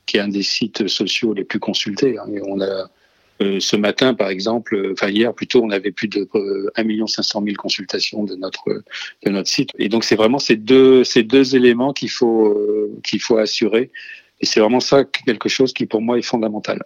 qui 0.06 0.16
est 0.16 0.20
un 0.20 0.28
des 0.28 0.42
sites 0.42 0.88
sociaux 0.88 1.34
les 1.34 1.44
plus 1.44 1.60
consultés. 1.60 2.18
Hein. 2.18 2.26
On 2.46 2.60
a 2.60 2.90
euh, 3.40 3.60
ce 3.60 3.76
matin, 3.76 4.14
par 4.14 4.30
exemple, 4.30 4.74
euh, 4.74 4.92
enfin 4.92 5.08
hier 5.08 5.32
plutôt, 5.32 5.62
on 5.62 5.70
avait 5.70 5.92
plus 5.92 6.08
de 6.08 6.28
euh, 6.34 6.70
1 6.76 7.06
500 7.06 7.42
000 7.44 7.54
consultations 7.56 8.24
de 8.24 8.34
notre 8.34 8.82
de 9.24 9.30
notre 9.30 9.48
site. 9.48 9.70
Et 9.78 9.88
donc 9.88 10.04
c'est 10.04 10.16
vraiment 10.16 10.38
ces 10.38 10.56
deux 10.56 11.04
ces 11.04 11.22
deux 11.22 11.54
éléments 11.54 11.92
qu'il 11.92 12.10
faut 12.10 12.48
euh, 12.48 12.98
qu'il 13.04 13.20
faut 13.20 13.38
assurer. 13.38 13.90
Et 14.40 14.46
c'est 14.46 14.60
vraiment 14.60 14.80
ça 14.80 15.04
quelque 15.04 15.48
chose 15.48 15.72
qui 15.72 15.86
pour 15.86 16.00
moi 16.00 16.18
est 16.18 16.22
fondamental. 16.22 16.82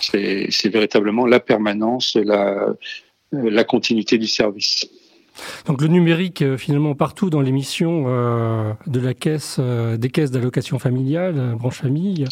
C'est 0.00 0.68
véritablement 0.68 1.26
la 1.26 1.40
permanence, 1.40 2.16
la, 2.16 2.74
la 3.32 3.64
continuité 3.64 4.18
du 4.18 4.26
service. 4.26 4.86
Donc 5.66 5.82
le 5.82 5.88
numérique, 5.88 6.42
euh, 6.42 6.56
finalement, 6.56 6.94
partout 6.94 7.30
dans 7.30 7.40
l'émission 7.40 8.04
euh, 8.06 8.72
de 8.86 9.00
la 9.00 9.14
caisse, 9.14 9.56
euh, 9.58 9.96
des 9.96 10.08
caisses 10.08 10.30
d'allocation 10.30 10.78
familiale, 10.78 11.56
branche 11.58 11.78
famille, 11.78 12.24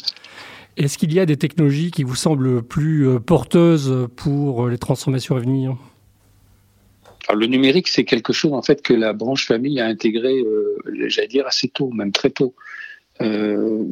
est-ce 0.77 0.99
qu'il 0.99 1.13
y 1.13 1.21
a 1.21 1.27
des 1.27 1.37
technologies 1.37 1.91
qui 1.91 2.03
vous 2.03 2.15
semblent 2.15 2.63
plus 2.63 3.21
porteuses 3.21 4.09
pour 4.17 4.69
les 4.69 4.79
transformations 4.79 5.37
à 5.37 5.41
venir? 5.41 5.77
Alors, 7.29 7.41
le 7.41 7.47
numérique, 7.47 7.89
c'est 7.89 8.05
quelque 8.05 8.33
chose 8.33 8.53
en 8.55 8.63
fait 8.63 8.81
que 8.81 8.95
la 8.95 9.13
branche 9.13 9.47
famille 9.47 9.81
a 9.81 9.87
intégré, 9.87 10.43
j'allais 11.09 11.29
dire 11.29 11.47
assez 11.47 11.69
tôt, 11.69 11.91
même 11.91 12.11
très 12.11 12.31
tôt. 12.31 12.55
Euh, 13.21 13.85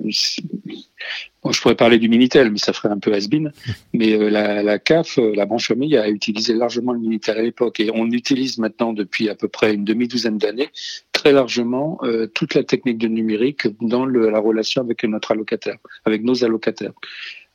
je 1.48 1.60
pourrais 1.60 1.74
parler 1.74 1.98
du 1.98 2.08
Minitel, 2.08 2.50
mais 2.50 2.58
ça 2.58 2.72
ferait 2.72 2.90
un 2.90 2.98
peu 2.98 3.12
has-been. 3.14 3.52
Mais 3.94 4.12
euh, 4.12 4.28
la, 4.28 4.78
CAF, 4.78 5.18
euh, 5.18 5.32
la 5.34 5.46
branche 5.46 5.68
famille, 5.68 5.96
a 5.96 6.08
utilisé 6.08 6.54
largement 6.54 6.92
le 6.92 7.00
Minitel 7.00 7.38
à 7.38 7.42
l'époque. 7.42 7.80
Et 7.80 7.90
on 7.92 8.10
utilise 8.10 8.58
maintenant, 8.58 8.92
depuis 8.92 9.28
à 9.28 9.34
peu 9.34 9.48
près 9.48 9.74
une 9.74 9.84
demi-douzaine 9.84 10.38
d'années, 10.38 10.70
très 11.12 11.32
largement 11.32 12.00
toute 12.34 12.54
la 12.54 12.64
technique 12.64 12.96
de 12.96 13.08
numérique 13.08 13.68
dans 13.82 14.06
la 14.06 14.38
relation 14.38 14.80
avec 14.80 15.04
notre 15.04 15.32
allocataire, 15.32 15.76
avec 16.06 16.22
nos 16.22 16.44
allocataires. 16.44 16.92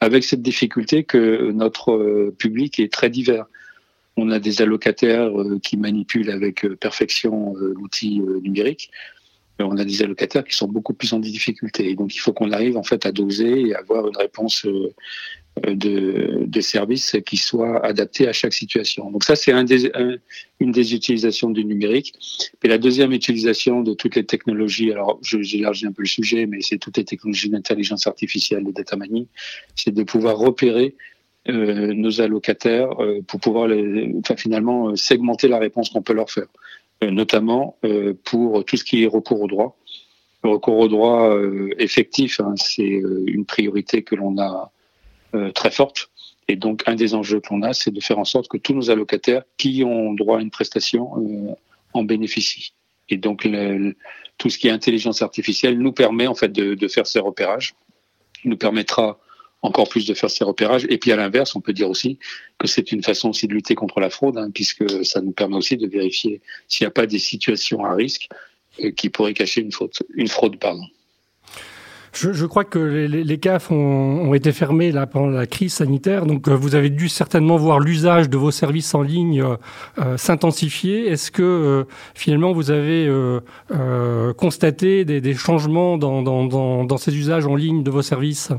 Avec 0.01 0.23
cette 0.23 0.43
difficulté 0.43 1.03
que 1.03 1.51
notre 1.51 2.31
public 2.37 2.79
est 2.79 2.93
très 2.93 3.09
divers. 3.09 3.45
On 4.17 4.29
a 4.29 4.39
des 4.39 4.61
allocataires 4.61 5.31
qui 5.63 5.77
manipulent 5.77 6.29
avec 6.29 6.67
perfection 6.75 7.55
l'outil 7.55 8.21
numérique 8.43 8.91
on 9.59 9.77
a 9.77 9.85
des 9.85 10.01
allocataires 10.03 10.43
qui 10.43 10.55
sont 10.55 10.67
beaucoup 10.67 10.93
plus 10.93 11.13
en 11.13 11.19
difficulté. 11.19 11.95
Donc, 11.95 12.15
il 12.15 12.19
faut 12.19 12.33
qu'on 12.33 12.51
arrive 12.51 12.77
en 12.77 12.83
fait 12.83 13.05
à 13.05 13.11
doser 13.11 13.69
et 13.69 13.75
avoir 13.75 14.07
une 14.07 14.17
réponse 14.17 14.65
euh, 14.65 14.93
de, 15.63 16.43
de 16.45 16.61
services 16.61 17.15
qui 17.25 17.37
soit 17.37 17.83
adaptée 17.85 18.27
à 18.27 18.33
chaque 18.33 18.51
situation. 18.51 19.09
Donc 19.09 19.23
ça, 19.23 19.37
c'est 19.37 19.53
une 19.53 20.71
des 20.71 20.93
utilisations 20.93 21.49
du 21.49 21.63
numérique. 21.63 22.13
Et 22.61 22.67
la 22.67 22.77
deuxième 22.77 23.13
utilisation 23.13 23.81
de 23.81 23.93
toutes 23.93 24.15
les 24.15 24.25
technologies, 24.25 24.91
alors 24.91 25.17
j'élargis 25.21 25.85
un 25.85 25.93
peu 25.93 26.01
le 26.01 26.07
sujet, 26.07 26.45
mais 26.45 26.59
c'est 26.59 26.77
toutes 26.77 26.97
les 26.97 27.05
technologies 27.05 27.49
d'intelligence 27.49 28.05
artificielle, 28.05 28.65
de 28.65 28.71
data 28.71 28.97
mining, 28.97 29.27
c'est 29.75 29.91
de 29.91 30.03
pouvoir 30.03 30.37
repérer 30.37 30.95
euh, 31.47 31.93
nos 31.93 32.19
allocataires 32.19 32.89
euh, 32.99 33.21
pour 33.25 33.39
pouvoir 33.39 33.69
finalement 34.35 34.93
segmenter 34.97 35.47
la 35.47 35.59
réponse 35.59 35.89
qu'on 35.89 36.01
peut 36.01 36.13
leur 36.13 36.29
faire. 36.29 36.47
Euh, 37.03 37.11
notamment 37.11 37.77
euh, 37.83 38.13
pour 38.23 38.63
tout 38.63 38.77
ce 38.77 38.85
qui 38.85 39.03
est 39.03 39.07
recours 39.07 39.41
au 39.41 39.47
droit. 39.47 39.77
Le 40.43 40.51
recours 40.51 40.77
au 40.77 40.87
droit 40.87 41.29
euh, 41.29 41.69
effectif, 41.77 42.39
hein, 42.39 42.53
c'est 42.55 42.83
une 42.83 43.45
priorité 43.45 44.03
que 44.03 44.15
l'on 44.15 44.37
a 44.39 44.71
très 45.53 45.69
forte. 45.69 46.09
Et 46.47 46.55
donc, 46.55 46.83
un 46.85 46.95
des 46.95 47.13
enjeux 47.13 47.41
que 47.41 47.53
l'on 47.53 47.61
a, 47.61 47.73
c'est 47.73 47.91
de 47.91 47.99
faire 47.99 48.19
en 48.19 48.23
sorte 48.23 48.47
que 48.47 48.55
tous 48.55 48.73
nos 48.73 48.89
allocataires 48.89 49.43
qui 49.57 49.83
ont 49.83 50.13
droit 50.13 50.37
à 50.37 50.41
une 50.41 50.49
prestation 50.49 51.57
en 51.91 52.03
bénéficient. 52.03 52.71
Et 53.09 53.17
donc, 53.17 53.45
tout 54.37 54.49
ce 54.49 54.57
qui 54.57 54.69
est 54.69 54.71
intelligence 54.71 55.21
artificielle 55.21 55.77
nous 55.77 55.91
permet 55.91 56.27
en 56.27 56.35
fait 56.35 56.53
de, 56.53 56.73
de 56.73 56.87
faire 56.87 57.05
ces 57.05 57.19
repérages. 57.19 57.75
Nous 58.45 58.55
permettra 58.55 59.19
encore 59.65 59.89
plus 59.89 60.05
de 60.05 60.13
faire 60.13 60.29
ces 60.29 60.43
repérages. 60.43 60.85
Et 60.89 60.97
puis 60.97 61.11
à 61.11 61.15
l'inverse, 61.15 61.55
on 61.55 61.61
peut 61.61 61.73
dire 61.73 61.89
aussi 61.89 62.19
que 62.57 62.67
c'est 62.67 62.91
une 62.91 63.03
façon 63.03 63.29
aussi 63.29 63.47
de 63.47 63.53
lutter 63.53 63.75
contre 63.75 63.99
la 63.99 64.09
fraude, 64.09 64.37
hein, 64.37 64.49
puisque 64.53 65.05
ça 65.05 65.21
nous 65.21 65.31
permet 65.31 65.57
aussi 65.57 65.77
de 65.77 65.87
vérifier 65.87 66.41
s'il 66.67 66.85
n'y 66.85 66.87
a 66.87 66.91
pas 66.91 67.07
des 67.07 67.19
situations 67.19 67.83
à 67.83 67.93
risque 67.93 68.29
euh, 68.83 68.91
qui 68.91 69.09
pourraient 69.09 69.33
cacher 69.33 69.61
une, 69.61 69.71
une 70.15 70.27
fraude. 70.27 70.57
Pardon. 70.59 70.83
Je, 72.13 72.45
crois 72.45 72.63
que 72.63 72.79
les, 72.79 73.37
CAF 73.37 73.71
ont, 73.71 74.33
été 74.33 74.53
fermés 74.53 74.93
là, 74.93 75.05
pendant 75.05 75.27
la 75.27 75.45
crise 75.45 75.73
sanitaire, 75.73 76.25
donc 76.25 76.47
euh, 76.47 76.55
vous 76.55 76.75
avez 76.75 76.89
dû 76.89 77.09
certainement 77.09 77.57
voir 77.57 77.81
l'usage 77.81 78.29
de 78.29 78.37
vos 78.37 78.51
services 78.51 78.95
en 78.95 79.01
ligne 79.01 79.43
euh, 79.99 80.15
s'intensifier. 80.15 81.09
Est-ce 81.09 81.29
que 81.29 81.85
finalement 82.13 82.53
vous 82.53 82.71
avez 82.71 83.11
constaté 84.37 85.03
des, 85.03 85.33
changements 85.33 85.97
dans, 85.97 86.97
ces 86.97 87.17
usages 87.17 87.47
en 87.47 87.55
ligne 87.55 87.83
de 87.83 87.91
vos 87.91 88.01
services? 88.01 88.53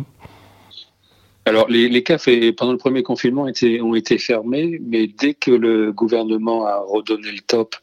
Alors, 1.47 1.69
les, 1.69 2.03
CAF, 2.03 2.29
pendant 2.57 2.73
le 2.73 2.79
premier 2.79 3.03
confinement, 3.03 3.43
ont 3.43 3.95
été 3.95 4.19
fermés, 4.19 4.81
mais 4.85 5.07
dès 5.07 5.35
que 5.35 5.51
le 5.51 5.93
gouvernement 5.93 6.67
a 6.67 6.81
redonné 6.81 7.31
le 7.33 7.41
top, 7.41 7.77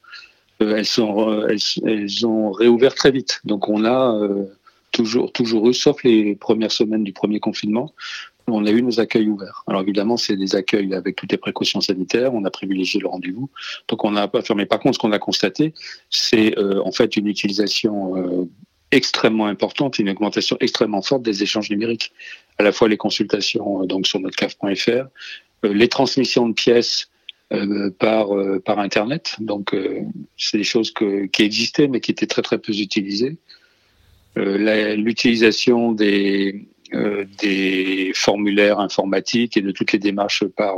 elles, 0.59 0.85
sont, 0.85 1.47
elles, 1.47 2.27
ont 2.27 2.51
réouvert 2.51 2.93
très 2.93 3.11
vite. 3.11 3.41
Donc, 3.45 3.69
on 3.69 3.85
a 3.85 4.19
toujours, 4.91 5.31
toujours 5.31 5.69
eu, 5.69 5.73
sauf 5.73 6.03
les 6.03 6.35
premières 6.35 6.71
semaines 6.71 7.03
du 7.03 7.11
premier 7.11 7.39
confinement, 7.39 7.93
on 8.47 8.65
a 8.65 8.71
eu 8.71 8.81
nos 8.81 8.99
accueils 8.99 9.27
ouverts. 9.27 9.63
Alors 9.67 9.81
évidemment, 9.81 10.17
c'est 10.17 10.35
des 10.35 10.55
accueils 10.55 10.93
avec 10.93 11.15
toutes 11.15 11.31
les 11.31 11.37
précautions 11.37 11.81
sanitaires. 11.81 12.33
On 12.33 12.43
a 12.45 12.51
privilégié 12.51 12.99
le 12.99 13.07
rendez-vous, 13.07 13.49
donc 13.87 14.03
on 14.03 14.11
n'a 14.11 14.27
pas 14.27 14.41
fermé. 14.41 14.65
Par 14.65 14.79
contre, 14.79 14.95
ce 14.95 14.99
qu'on 14.99 15.11
a 15.11 15.19
constaté, 15.19 15.73
c'est 16.09 16.57
euh, 16.57 16.81
en 16.83 16.91
fait 16.91 17.15
une 17.15 17.27
utilisation 17.27 18.17
euh, 18.17 18.49
extrêmement 18.93 19.47
importante, 19.47 19.99
une 19.99 20.09
augmentation 20.09 20.55
extrêmement 20.59 21.01
forte 21.01 21.23
des 21.23 21.43
échanges 21.43 21.69
numériques. 21.69 22.11
À 22.57 22.63
la 22.63 22.71
fois 22.71 22.87
les 22.87 22.97
consultations 22.97 23.81
euh, 23.81 23.85
donc 23.85 24.07
sur 24.07 24.19
notre 24.19 24.35
CAF.fr, 24.35 24.89
euh, 24.89 25.03
les 25.63 25.87
transmissions 25.87 26.47
de 26.47 26.53
pièces 26.53 27.09
euh, 27.51 27.89
par 27.91 28.27
par 28.63 28.79
internet. 28.79 29.35
Donc 29.39 29.75
c'est 30.37 30.57
des 30.57 30.63
choses 30.63 30.91
que, 30.91 31.25
qui 31.25 31.43
existaient 31.43 31.87
mais 31.87 31.99
qui 31.99 32.11
étaient 32.11 32.27
très 32.27 32.41
très 32.41 32.59
peu 32.59 32.73
utilisées. 32.73 33.37
L'utilisation 34.35 35.91
des, 35.91 36.65
des 37.39 38.11
formulaires 38.15 38.79
informatiques 38.79 39.57
et 39.57 39.61
de 39.61 39.69
toutes 39.69 39.91
les 39.91 39.99
démarches 39.99 40.45
par 40.45 40.75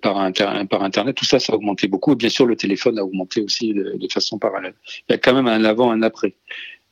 par, 0.00 0.16
inter 0.18 0.46
par 0.70 0.82
internet, 0.82 1.14
tout 1.14 1.26
ça, 1.26 1.38
ça 1.38 1.52
a 1.52 1.56
augmenté 1.56 1.86
beaucoup. 1.86 2.12
Et 2.12 2.16
bien 2.16 2.30
sûr, 2.30 2.46
le 2.46 2.56
téléphone 2.56 2.98
a 2.98 3.04
augmenté 3.04 3.42
aussi 3.42 3.74
de, 3.74 4.08
façon 4.10 4.38
parallèle. 4.38 4.74
Il 5.08 5.12
y 5.12 5.14
a 5.14 5.18
quand 5.18 5.34
même 5.34 5.48
un 5.48 5.64
avant, 5.64 5.90
un 5.90 6.00
après. 6.00 6.34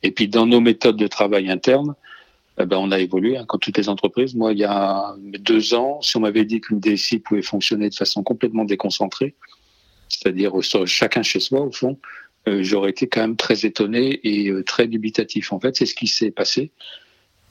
Et 0.03 0.11
puis 0.11 0.27
dans 0.27 0.45
nos 0.45 0.61
méthodes 0.61 0.97
de 0.97 1.07
travail 1.07 1.49
interne, 1.49 1.95
eh 2.59 2.65
ben, 2.65 2.77
on 2.77 2.91
a 2.91 2.99
évolué, 2.99 3.37
hein, 3.37 3.45
comme 3.47 3.59
toutes 3.59 3.77
les 3.77 3.89
entreprises. 3.89 4.35
Moi, 4.35 4.51
il 4.53 4.59
y 4.59 4.65
a 4.65 5.15
deux 5.39 5.73
ans, 5.73 6.01
si 6.01 6.17
on 6.17 6.19
m'avait 6.19 6.45
dit 6.45 6.61
qu'une 6.61 6.79
DSI 6.79 7.19
pouvait 7.19 7.41
fonctionner 7.41 7.89
de 7.89 7.95
façon 7.95 8.23
complètement 8.23 8.65
déconcentrée, 8.65 9.35
c'est-à-dire 10.09 10.53
chacun 10.85 11.23
chez 11.23 11.39
soi, 11.39 11.61
au 11.61 11.71
fond, 11.71 11.97
euh, 12.47 12.63
j'aurais 12.63 12.89
été 12.89 13.07
quand 13.07 13.21
même 13.21 13.35
très 13.35 13.65
étonné 13.65 14.19
et 14.23 14.49
euh, 14.49 14.63
très 14.63 14.87
dubitatif. 14.87 15.53
En 15.53 15.59
fait, 15.59 15.75
c'est 15.75 15.85
ce 15.85 15.93
qui 15.93 16.07
s'est 16.07 16.31
passé. 16.31 16.71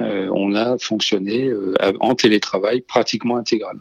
Euh, 0.03 0.29
on 0.35 0.55
a 0.55 0.79
fonctionné 0.79 1.51
en 2.01 2.15
télétravail 2.15 2.81
pratiquement 2.81 3.37
intégral 3.37 3.77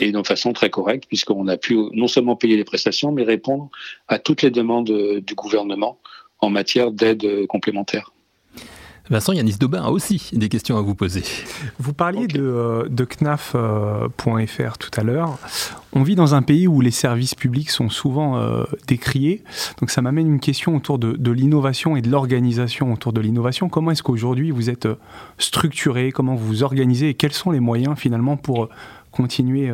et 0.00 0.12
de 0.12 0.22
façon 0.22 0.52
très 0.52 0.70
correcte, 0.70 1.06
puisqu'on 1.08 1.48
a 1.48 1.56
pu 1.56 1.74
non 1.92 2.06
seulement 2.06 2.36
payer 2.36 2.56
les 2.56 2.64
prestations, 2.64 3.10
mais 3.10 3.24
répondre 3.24 3.68
à 4.06 4.20
toutes 4.20 4.42
les 4.42 4.50
demandes 4.50 5.20
du 5.20 5.34
gouvernement 5.34 5.98
en 6.42 6.50
matière 6.50 6.92
d'aide 6.92 7.46
complémentaire. 7.48 8.12
Vincent 9.10 9.32
Yanis 9.32 9.56
Daubin 9.58 9.82
a 9.82 9.90
aussi 9.90 10.30
des 10.32 10.48
questions 10.48 10.78
à 10.78 10.80
vous 10.80 10.94
poser. 10.94 11.22
Vous 11.78 11.92
parliez 11.92 12.24
okay. 12.24 12.38
de, 12.38 12.42
euh, 12.42 12.88
de 12.88 13.04
knaf.fr 13.04 13.56
euh, 13.58 14.70
tout 14.78 14.90
à 14.96 15.02
l'heure. 15.02 15.38
On 15.92 16.02
vit 16.02 16.14
dans 16.14 16.34
un 16.34 16.42
pays 16.42 16.68
où 16.68 16.80
les 16.80 16.92
services 16.92 17.34
publics 17.34 17.70
sont 17.70 17.90
souvent 17.90 18.38
euh, 18.38 18.64
décriés. 18.86 19.42
Donc 19.80 19.90
ça 19.90 20.02
m'amène 20.02 20.28
une 20.28 20.40
question 20.40 20.76
autour 20.76 20.98
de, 20.98 21.12
de 21.12 21.30
l'innovation 21.32 21.96
et 21.96 22.00
de 22.00 22.08
l'organisation 22.08 22.92
autour 22.92 23.12
de 23.12 23.20
l'innovation. 23.20 23.68
Comment 23.68 23.90
est-ce 23.90 24.02
qu'aujourd'hui 24.02 24.50
vous 24.50 24.70
êtes 24.70 24.88
structuré? 25.36 26.12
Comment 26.12 26.34
vous 26.34 26.46
vous 26.46 26.62
organisez? 26.62 27.10
Et 27.10 27.14
quels 27.14 27.34
sont 27.34 27.50
les 27.50 27.60
moyens 27.60 27.98
finalement 27.98 28.36
pour 28.36 28.68
continuer 29.10 29.70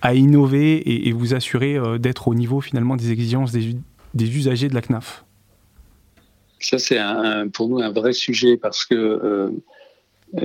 à 0.00 0.14
innover 0.14 0.76
et, 0.76 1.08
et 1.08 1.12
vous 1.12 1.34
assurer 1.34 1.78
d'être 1.98 2.28
au 2.28 2.34
niveau 2.34 2.60
finalement 2.62 2.96
des 2.96 3.10
exigences 3.10 3.52
des, 3.52 3.76
des 4.14 4.36
usagers 4.36 4.68
de 4.68 4.74
la 4.74 4.80
CNAF 4.80 5.24
ça, 6.60 6.78
c'est 6.78 6.98
pour 7.52 7.68
nous 7.68 7.78
un 7.78 7.90
vrai 7.92 8.12
sujet 8.12 8.56
parce 8.56 8.84
que 8.84 8.94
euh, 8.94 9.50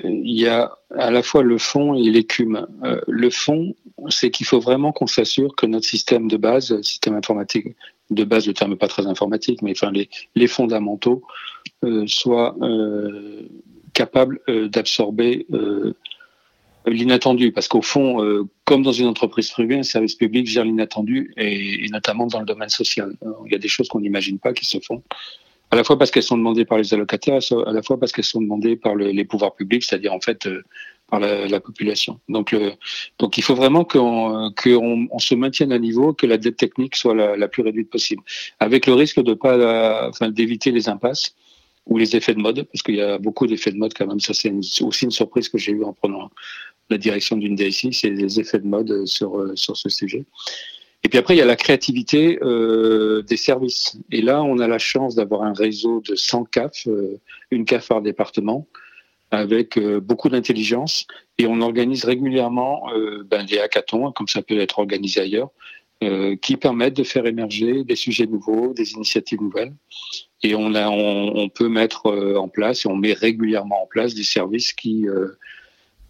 il 0.03 0.39
y 0.39 0.47
a 0.47 0.77
à 0.97 1.11
la 1.11 1.23
fois 1.23 1.43
le 1.43 1.57
fond 1.57 1.95
et 1.95 2.09
l'écume. 2.09 2.67
Euh, 2.83 3.01
le 3.07 3.29
fond, 3.29 3.75
c'est 4.09 4.31
qu'il 4.31 4.45
faut 4.45 4.59
vraiment 4.59 4.91
qu'on 4.91 5.07
s'assure 5.07 5.55
que 5.55 5.65
notre 5.65 5.85
système 5.85 6.27
de 6.27 6.37
base, 6.37 6.79
système 6.81 7.15
informatique 7.15 7.75
de 8.09 8.23
base, 8.23 8.47
le 8.47 8.53
terme 8.53 8.75
pas 8.75 8.87
très 8.87 9.07
informatique, 9.07 9.61
mais 9.61 9.71
enfin 9.71 9.91
les, 10.35 10.47
fondamentaux, 10.47 11.23
euh, 11.83 12.05
soient 12.07 12.55
euh, 12.61 13.47
capables 13.93 14.39
d'absorber 14.47 15.47
l'inattendu. 16.85 17.51
Parce 17.51 17.67
qu'au 17.67 17.81
fond, 17.81 18.47
comme 18.65 18.83
dans 18.83 18.91
une 18.91 19.07
entreprise 19.07 19.51
privée, 19.51 19.77
un 19.77 19.83
service 19.83 20.15
public 20.15 20.47
gère 20.47 20.65
l'inattendu 20.65 21.33
et, 21.37 21.85
notamment 21.91 22.27
dans 22.27 22.39
le 22.39 22.45
domaine 22.45 22.69
social. 22.69 23.15
il 23.45 23.51
y 23.51 23.55
a 23.55 23.59
des 23.59 23.67
choses 23.67 23.87
qu'on 23.87 23.99
n'imagine 23.99 24.39
pas 24.39 24.53
qui 24.53 24.65
se 24.65 24.79
font 24.79 25.03
à 25.73 25.75
la 25.75 25.83
fois 25.83 25.97
parce 25.97 26.11
qu'elles 26.11 26.21
sont 26.21 26.37
demandées 26.37 26.65
par 26.65 26.77
les 26.77 26.93
allocataires, 26.93 27.39
à 27.65 27.71
la 27.71 27.81
fois 27.81 27.99
parce 27.99 28.11
qu'elles 28.11 28.23
sont 28.23 28.41
demandées 28.41 28.75
par 28.75 28.93
le, 28.93 29.09
les 29.09 29.25
pouvoirs 29.25 29.55
publics, 29.55 29.83
c'est-à-dire 29.83 30.13
en 30.13 30.19
fait 30.19 30.45
euh, 30.45 30.61
par 31.09 31.19
la, 31.19 31.47
la, 31.47 31.59
population. 31.59 32.19
Donc, 32.29 32.55
donc 33.17 33.39
il 33.39 33.43
faut 33.43 33.55
vraiment 33.55 33.83
qu'on 33.83 34.53
on 34.61 35.19
se 35.19 35.33
maintienne 35.33 35.71
à 35.71 35.79
niveau, 35.79 36.13
que 36.13 36.27
la 36.27 36.37
dette 36.37 36.57
technique 36.57 36.95
soit 36.95 37.15
la, 37.15 37.35
la 37.35 37.47
plus 37.47 37.63
réduite 37.63 37.89
possible, 37.89 38.21
avec 38.59 38.85
le 38.85 38.93
risque 38.93 39.19
de 39.21 39.33
pas, 39.33 40.07
enfin, 40.09 40.29
d'éviter 40.29 40.71
les 40.71 40.89
impasses 40.89 41.35
ou 41.87 41.97
les 41.97 42.15
effets 42.15 42.35
de 42.35 42.39
mode, 42.39 42.67
parce 42.71 42.83
qu'il 42.83 42.95
y 42.95 43.01
a 43.01 43.17
beaucoup 43.17 43.47
d'effets 43.47 43.71
de 43.71 43.77
mode 43.77 43.95
quand 43.95 44.05
même. 44.05 44.19
Ça, 44.19 44.33
c'est 44.35 44.53
aussi 44.81 45.05
une 45.05 45.11
surprise 45.11 45.49
que 45.49 45.57
j'ai 45.57 45.71
eue 45.71 45.83
en 45.83 45.93
prenant 45.93 46.29
la 46.91 46.99
direction 46.99 47.35
d'une 47.35 47.55
DSI, 47.55 47.93
c'est 47.93 48.11
les 48.11 48.39
effets 48.39 48.59
de 48.59 48.67
mode 48.67 49.07
sur 49.07 49.31
sur 49.55 49.75
ce 49.75 49.89
sujet. 49.89 50.23
Et 51.03 51.09
puis 51.09 51.19
après, 51.19 51.35
il 51.35 51.37
y 51.37 51.41
a 51.41 51.45
la 51.45 51.57
créativité 51.57 52.39
euh, 52.41 53.21
des 53.23 53.35
services. 53.37 53.97
Et 54.11 54.21
là, 54.21 54.41
on 54.41 54.59
a 54.59 54.67
la 54.67 54.77
chance 54.77 55.15
d'avoir 55.15 55.43
un 55.43 55.53
réseau 55.53 56.01
de 56.01 56.15
100 56.15 56.45
CAF, 56.45 56.87
euh, 56.87 57.19
une 57.51 57.65
CAF 57.65 57.89
par 57.89 58.01
département, 58.01 58.67
avec 59.29 59.77
euh, 59.77 59.99
beaucoup 59.99 60.29
d'intelligence. 60.29 61.05
Et 61.37 61.45
on 61.45 61.59
organise 61.59 62.05
régulièrement 62.05 62.89
euh, 62.93 63.23
ben, 63.25 63.45
des 63.45 63.59
hackathons, 63.59 64.11
comme 64.13 64.29
ça 64.29 64.41
peut 64.41 64.59
être 64.59 64.79
organisé 64.79 65.19
ailleurs, 65.19 65.49
qui 66.41 66.57
permettent 66.57 66.97
de 66.97 67.03
faire 67.03 67.25
émerger 67.25 67.85
des 67.85 67.95
sujets 67.95 68.25
nouveaux, 68.25 68.73
des 68.73 68.91
initiatives 68.91 69.41
nouvelles. 69.41 69.73
Et 70.41 70.53
on, 70.53 70.75
a, 70.75 70.89
on, 70.89 71.37
on 71.37 71.47
peut 71.47 71.69
mettre 71.69 72.07
en 72.35 72.49
place, 72.49 72.83
et 72.83 72.89
on 72.89 72.97
met 72.97 73.13
régulièrement 73.13 73.83
en 73.83 73.87
place 73.87 74.13
des 74.13 74.25
services 74.25 74.73
qui 74.73 75.07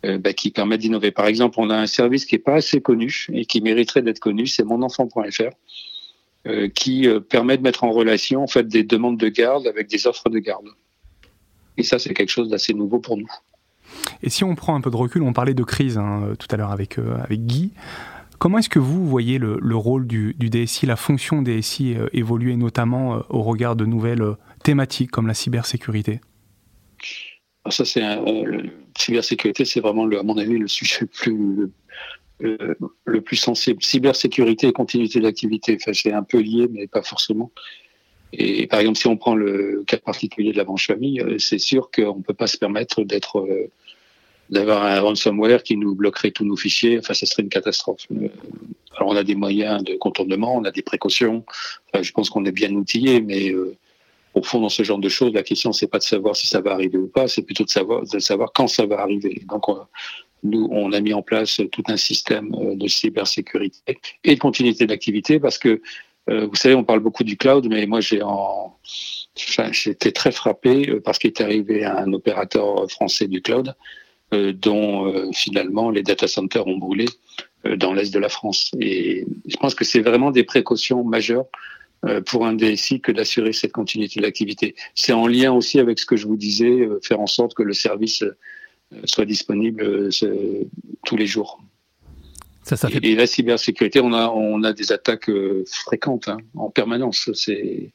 bah, 0.03 0.33
qui 0.33 0.51
permettent 0.51 0.81
d'innover. 0.81 1.11
Par 1.11 1.27
exemple, 1.27 1.55
on 1.59 1.69
a 1.69 1.75
un 1.75 1.87
service 1.87 2.25
qui 2.25 2.35
n'est 2.35 2.41
pas 2.41 2.55
assez 2.55 2.81
connu 2.81 3.27
et 3.31 3.45
qui 3.45 3.61
mériterait 3.61 4.01
d'être 4.01 4.19
connu, 4.19 4.47
c'est 4.47 4.63
monenfant.fr, 4.63 5.53
euh, 6.45 6.67
qui 6.67 7.07
euh, 7.07 7.21
permet 7.21 7.57
de 7.57 7.63
mettre 7.63 7.85
en 7.85 7.91
relation 7.91 8.43
en 8.43 8.47
fait 8.47 8.67
des 8.67 8.83
demandes 8.83 9.17
de 9.17 9.29
garde 9.29 9.65
avec 9.65 9.87
des 9.87 10.07
offres 10.07 10.29
de 10.29 10.39
garde. 10.39 10.67
Et 11.77 11.83
ça, 11.83 11.99
c'est 11.99 12.13
quelque 12.13 12.31
chose 12.31 12.49
d'assez 12.49 12.73
nouveau 12.73 12.99
pour 12.99 13.15
nous. 13.15 13.29
Et 14.21 14.29
si 14.29 14.43
on 14.43 14.53
prend 14.55 14.75
un 14.75 14.81
peu 14.81 14.91
de 14.91 14.95
recul, 14.97 15.23
on 15.23 15.31
parlait 15.31 15.53
de 15.53 15.63
crise 15.63 15.97
hein, 15.97 16.33
tout 16.37 16.47
à 16.51 16.57
l'heure 16.57 16.71
avec, 16.71 16.99
euh, 16.99 17.15
avec 17.23 17.45
Guy. 17.45 17.71
Comment 18.39 18.57
est-ce 18.57 18.67
que 18.67 18.79
vous 18.79 19.07
voyez 19.07 19.37
le, 19.37 19.57
le 19.61 19.75
rôle 19.77 20.05
du, 20.05 20.35
du, 20.37 20.49
DSI, 20.49 20.85
la 20.85 20.97
fonction 20.97 21.41
DSI 21.41 21.95
euh, 21.95 22.07
évoluer, 22.11 22.57
notamment 22.57 23.15
euh, 23.15 23.19
au 23.29 23.41
regard 23.41 23.77
de 23.77 23.85
nouvelles 23.85 24.35
thématiques 24.63 25.11
comme 25.11 25.27
la 25.27 25.33
cybersécurité? 25.33 26.19
Alors 27.63 27.71
ça, 27.71 27.85
c'est 27.85 28.03
euh, 28.03 28.63
cybersécurité, 28.97 29.65
c'est 29.65 29.79
vraiment, 29.79 30.05
le, 30.05 30.19
à 30.19 30.23
mon 30.23 30.37
avis, 30.37 30.57
le 30.57 30.67
sujet 30.67 30.99
le 31.01 31.07
plus, 31.07 31.71
le, 32.39 33.21
plus 33.21 33.37
sensible. 33.37 33.81
Cybersécurité 33.81 34.67
et 34.67 34.73
continuité 34.73 35.19
d'activité, 35.19 35.77
enfin, 35.79 35.93
c'est 35.93 36.11
un 36.11 36.23
peu 36.23 36.39
lié, 36.39 36.67
mais 36.69 36.87
pas 36.87 37.01
forcément. 37.01 37.51
Et 38.33 38.65
par 38.65 38.79
exemple, 38.79 38.97
si 38.97 39.07
on 39.07 39.15
prend 39.15 39.35
le 39.35 39.83
cas 39.85 39.97
particulier 39.97 40.51
de 40.51 40.57
la 40.57 40.63
branche 40.63 40.87
famille, 40.87 41.21
euh, 41.21 41.37
c'est 41.37 41.59
sûr 41.59 41.91
qu'on 41.91 42.17
ne 42.17 42.23
peut 42.23 42.33
pas 42.33 42.47
se 42.47 42.57
permettre 42.57 43.03
d'être, 43.03 43.39
euh, 43.39 43.69
d'avoir 44.49 44.83
un 44.83 44.99
ransomware 44.99 45.61
qui 45.61 45.77
nous 45.77 45.93
bloquerait 45.93 46.31
tous 46.31 46.43
nos 46.43 46.57
fichiers. 46.57 46.97
Enfin, 46.97 47.13
ça 47.13 47.27
serait 47.27 47.43
une 47.43 47.49
catastrophe. 47.49 48.07
Euh, 48.11 48.29
alors, 48.97 49.09
on 49.09 49.15
a 49.15 49.23
des 49.23 49.35
moyens 49.35 49.83
de 49.83 49.95
contournement, 49.95 50.55
on 50.55 50.63
a 50.63 50.71
des 50.71 50.81
précautions. 50.81 51.45
Je 51.99 52.11
pense 52.11 52.29
qu'on 52.31 52.45
est 52.45 52.51
bien 52.51 52.71
outillé, 52.73 53.21
mais 53.21 53.51
euh, 53.51 53.75
au 54.33 54.41
fond, 54.41 54.59
dans 54.59 54.69
ce 54.69 54.83
genre 54.83 54.99
de 54.99 55.09
choses, 55.09 55.33
la 55.33 55.43
question, 55.43 55.71
c'est 55.73 55.87
pas 55.87 55.99
de 55.99 56.03
savoir 56.03 56.35
si 56.35 56.47
ça 56.47 56.61
va 56.61 56.71
arriver 56.71 56.97
ou 56.97 57.07
pas, 57.07 57.27
c'est 57.27 57.43
plutôt 57.43 57.63
de 57.63 57.69
savoir, 57.69 58.03
de 58.03 58.19
savoir 58.19 58.51
quand 58.53 58.67
ça 58.67 58.85
va 58.85 58.99
arriver. 58.99 59.43
Donc, 59.47 59.69
on, 59.69 59.79
nous, 60.43 60.67
on 60.71 60.91
a 60.91 60.99
mis 60.99 61.13
en 61.13 61.21
place 61.21 61.61
tout 61.71 61.83
un 61.87 61.97
système 61.97 62.53
euh, 62.55 62.75
de 62.75 62.87
cybersécurité 62.87 63.99
et 64.23 64.35
de 64.35 64.39
continuité 64.39 64.85
d'activité 64.85 65.39
parce 65.39 65.57
que, 65.57 65.81
euh, 66.29 66.47
vous 66.47 66.55
savez, 66.55 66.75
on 66.75 66.83
parle 66.83 66.99
beaucoup 66.99 67.23
du 67.23 67.37
cloud, 67.37 67.67
mais 67.69 67.85
moi, 67.85 68.01
j'ai 68.01 68.21
en, 68.21 68.77
j'étais 69.35 70.11
très 70.11 70.31
frappé 70.31 70.89
euh, 70.89 71.01
parce 71.01 71.17
qu'il 71.17 71.29
est 71.29 71.41
arrivé 71.41 71.85
un 71.85 72.11
opérateur 72.13 72.89
français 72.89 73.27
du 73.27 73.41
cloud 73.41 73.75
dont 74.55 75.31
finalement 75.31 75.91
les 75.91 76.01
data 76.01 76.27
centers 76.27 76.65
ont 76.65 76.79
brûlé 76.79 77.05
dans 77.77 77.93
l'est 77.93 78.11
de 78.11 78.17
la 78.17 78.29
France. 78.29 78.71
Et 78.79 79.27
je 79.45 79.55
pense 79.57 79.75
que 79.75 79.85
c'est 79.85 79.99
vraiment 79.99 80.31
des 80.31 80.43
précautions 80.43 81.03
majeures 81.03 81.45
pour 82.25 82.45
un 82.45 82.53
DSI 82.53 82.99
que 82.99 83.11
d'assurer 83.11 83.53
cette 83.53 83.71
continuité 83.71 84.19
de 84.19 84.25
l'activité. 84.25 84.75
C'est 84.93 85.13
en 85.13 85.27
lien 85.27 85.53
aussi 85.53 85.79
avec 85.79 85.99
ce 85.99 86.05
que 86.05 86.15
je 86.15 86.27
vous 86.27 86.35
disais, 86.35 86.87
faire 87.01 87.21
en 87.21 87.27
sorte 87.27 87.53
que 87.53 87.63
le 87.63 87.73
service 87.73 88.23
soit 89.05 89.25
disponible 89.25 90.09
tous 91.05 91.15
les 91.15 91.27
jours. 91.27 91.63
Ça, 92.63 92.75
ça 92.75 92.89
fait... 92.89 92.99
et, 93.03 93.15
la 93.15 93.27
cybersécurité, 93.27 93.99
on 94.01 94.13
a, 94.13 94.29
on 94.29 94.63
a 94.63 94.73
des 94.73 94.91
attaques 94.91 95.31
fréquentes 95.65 96.27
hein, 96.27 96.37
en 96.55 96.69
permanence. 96.69 97.29
C'est 97.33 97.91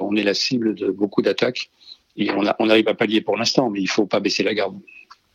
on 0.00 0.16
est 0.16 0.22
la 0.22 0.34
cible 0.34 0.74
de 0.74 0.90
beaucoup 0.90 1.22
d'attaques 1.22 1.70
et 2.16 2.30
on, 2.30 2.42
on 2.58 2.70
arrive 2.70 2.88
à 2.88 2.94
pallier 2.94 3.20
pour 3.20 3.36
l'instant, 3.36 3.70
mais 3.70 3.80
il 3.80 3.84
ne 3.84 3.88
faut 3.88 4.06
pas 4.06 4.20
baisser 4.20 4.42
la 4.42 4.54
garde. 4.54 4.76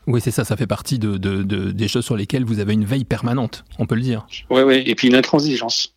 Oui, 0.07 0.21
c'est 0.21 0.31
ça, 0.31 0.43
ça 0.43 0.57
fait 0.57 0.67
partie 0.67 0.97
de, 0.97 1.17
des 1.17 1.87
choses 1.87 2.05
sur 2.05 2.15
lesquelles 2.15 2.45
vous 2.45 2.59
avez 2.59 2.73
une 2.73 2.85
veille 2.85 3.05
permanente, 3.05 3.63
on 3.77 3.85
peut 3.85 3.95
le 3.95 4.01
dire. 4.01 4.25
Oui, 4.49 4.61
oui, 4.61 4.83
et 4.85 4.95
puis 4.95 5.07
une 5.07 5.15
intransigeance. 5.15 5.95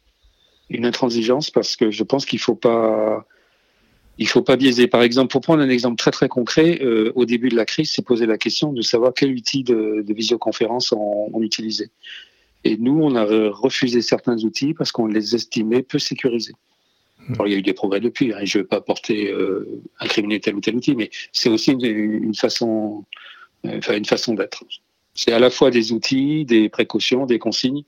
Une 0.70 0.86
intransigeance 0.86 1.50
parce 1.50 1.76
que 1.76 1.90
je 1.90 2.02
pense 2.02 2.26
qu'il 2.26 2.38
ne 2.38 2.42
faut 2.42 2.54
pas... 2.54 3.26
Il 4.18 4.28
faut 4.28 4.42
pas 4.42 4.56
biaiser. 4.56 4.88
Par 4.88 5.02
exemple, 5.02 5.32
pour 5.32 5.40
prendre 5.40 5.62
un 5.62 5.70
exemple 5.70 5.96
très 5.96 6.10
très 6.10 6.28
concret, 6.28 6.80
euh, 6.82 7.12
au 7.14 7.24
début 7.24 7.48
de 7.48 7.56
la 7.56 7.64
crise, 7.64 7.92
c'est 7.92 8.04
poser 8.04 8.26
la 8.26 8.36
question 8.36 8.72
de 8.72 8.82
savoir 8.82 9.14
quel 9.14 9.32
outil 9.32 9.64
de, 9.64 10.04
visioconférence 10.06 10.92
on, 10.92 11.30
on, 11.32 11.42
utilisait. 11.42 11.88
Et 12.62 12.76
nous, 12.76 13.02
on 13.02 13.16
a 13.16 13.24
refusé 13.24 14.02
certains 14.02 14.36
outils 14.44 14.74
parce 14.74 14.92
qu'on 14.92 15.06
les 15.06 15.34
estimait 15.34 15.82
peu 15.82 15.98
sécurisés. 15.98 16.52
Hmm. 17.28 17.34
Alors, 17.34 17.46
il 17.48 17.52
y 17.52 17.54
a 17.54 17.58
eu 17.58 17.62
des 17.62 17.72
progrès 17.72 18.00
depuis. 18.00 18.32
Hein, 18.32 18.40
je 18.44 18.58
ne 18.58 18.62
veux 18.62 18.68
pas 18.68 18.80
porter 18.80 19.30
euh, 19.30 19.82
incriminer 20.00 20.40
tel 20.40 20.54
ou 20.54 20.60
tel 20.60 20.76
outil, 20.76 20.94
mais 20.94 21.10
c'est 21.32 21.48
aussi 21.48 21.72
une, 21.72 22.34
façon, 22.34 23.04
euh, 23.66 23.80
une 23.94 24.04
façon 24.04 24.34
d'être. 24.34 24.64
C'est 25.14 25.32
à 25.32 25.38
la 25.38 25.50
fois 25.50 25.70
des 25.70 25.92
outils, 25.92 26.44
des 26.44 26.68
précautions, 26.68 27.26
des 27.26 27.38
consignes, 27.38 27.84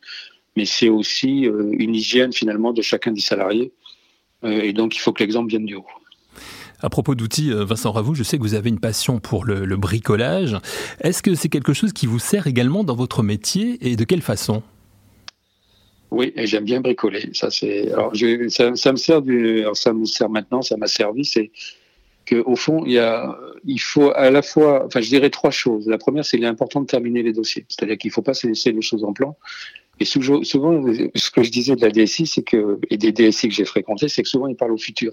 mais 0.57 0.65
c'est 0.65 0.89
aussi 0.89 1.47
euh, 1.47 1.71
une 1.73 1.95
hygiène 1.95 2.33
finalement 2.33 2.73
de 2.73 2.83
chacun 2.83 3.13
des 3.13 3.21
salariés. 3.21 3.73
Euh, 4.45 4.61
et 4.61 4.73
donc, 4.73 4.97
il 4.97 5.01
faut 5.01 5.13
que 5.13 5.23
l'exemple 5.23 5.51
vienne 5.51 5.67
du 5.67 5.75
haut. 5.75 5.87
À 6.81 6.91
propos 6.91 7.15
d'outils, 7.15 7.51
Vincent 7.51 7.93
Ravou, 7.93 8.15
je 8.15 8.23
sais 8.23 8.37
que 8.37 8.43
vous 8.43 8.55
avez 8.55 8.69
une 8.69 8.81
passion 8.81 9.19
pour 9.19 9.45
le, 9.45 9.65
le 9.65 9.77
bricolage. 9.77 10.57
Est-ce 11.01 11.23
que 11.23 11.35
c'est 11.35 11.49
quelque 11.49 11.73
chose 11.73 11.95
qui 11.95 12.07
vous 12.07 12.19
sert 12.19 12.47
également 12.47 12.85
dans 12.85 12.95
votre 12.95 13.23
métier 13.23 13.79
et 13.81 13.97
de 13.97 14.05
quelle 14.05 14.21
façon? 14.21 14.63
Oui, 16.15 16.33
et 16.37 16.47
j'aime 16.47 16.65
bien 16.65 16.81
bricoler. 16.81 17.31
Ça, 17.33 17.51
c'est. 17.51 17.91
Alors, 17.93 18.15
je, 18.15 18.49
ça, 18.49 18.77
ça, 18.77 18.93
me 18.93 18.97
sert 18.97 19.21
du. 19.21 19.61
Alors, 19.63 19.77
ça 19.77 19.93
me 19.93 20.05
sert 20.05 20.29
maintenant. 20.29 20.63
Ça 20.63 20.77
m'a 20.77 20.87
servi. 20.87 21.25
C'est 21.25 21.51
que 22.25 22.37
au 22.37 22.55
fond, 22.55 22.85
il 22.87 22.93
y 22.93 22.99
a, 22.99 23.37
il 23.65 23.81
faut 23.81 24.13
à 24.15 24.31
la 24.31 24.43
fois. 24.43 24.85
Enfin, 24.87 25.01
je 25.01 25.09
dirais 25.09 25.31
trois 25.31 25.51
choses. 25.51 25.89
La 25.89 25.99
première, 25.99 26.25
c'est 26.25 26.37
qu'il 26.37 26.45
est 26.45 26.49
important 26.49 26.81
de 26.81 26.87
terminer 26.87 27.25
les 27.25 27.33
dossiers. 27.33 27.67
C'est-à-dire 27.69 27.99
qu'il 27.99 28.11
ne 28.11 28.13
faut 28.13 28.23
pas 28.23 28.35
se 28.35 28.47
laisser 28.47 28.71
les 28.71 28.83
choses 28.83 29.03
en 29.03 29.13
plan. 29.13 29.37
Et 30.01 30.05
souvent, 30.05 30.43
ce 30.43 31.31
que 31.31 31.43
je 31.43 31.51
disais 31.51 31.77
de 31.77 31.81
la 31.81 31.91
DSI, 31.91 32.27
c'est 32.27 32.43
que 32.43 32.79
et 32.91 32.97
des 32.97 33.13
DSI 33.13 33.49
que 33.49 33.55
j'ai 33.55 33.65
fréquentés, 33.65 34.09
c'est 34.09 34.23
que 34.23 34.29
souvent 34.29 34.49
ils 34.49 34.57
parlent 34.57 34.73
au 34.73 34.79
futur. 34.79 35.13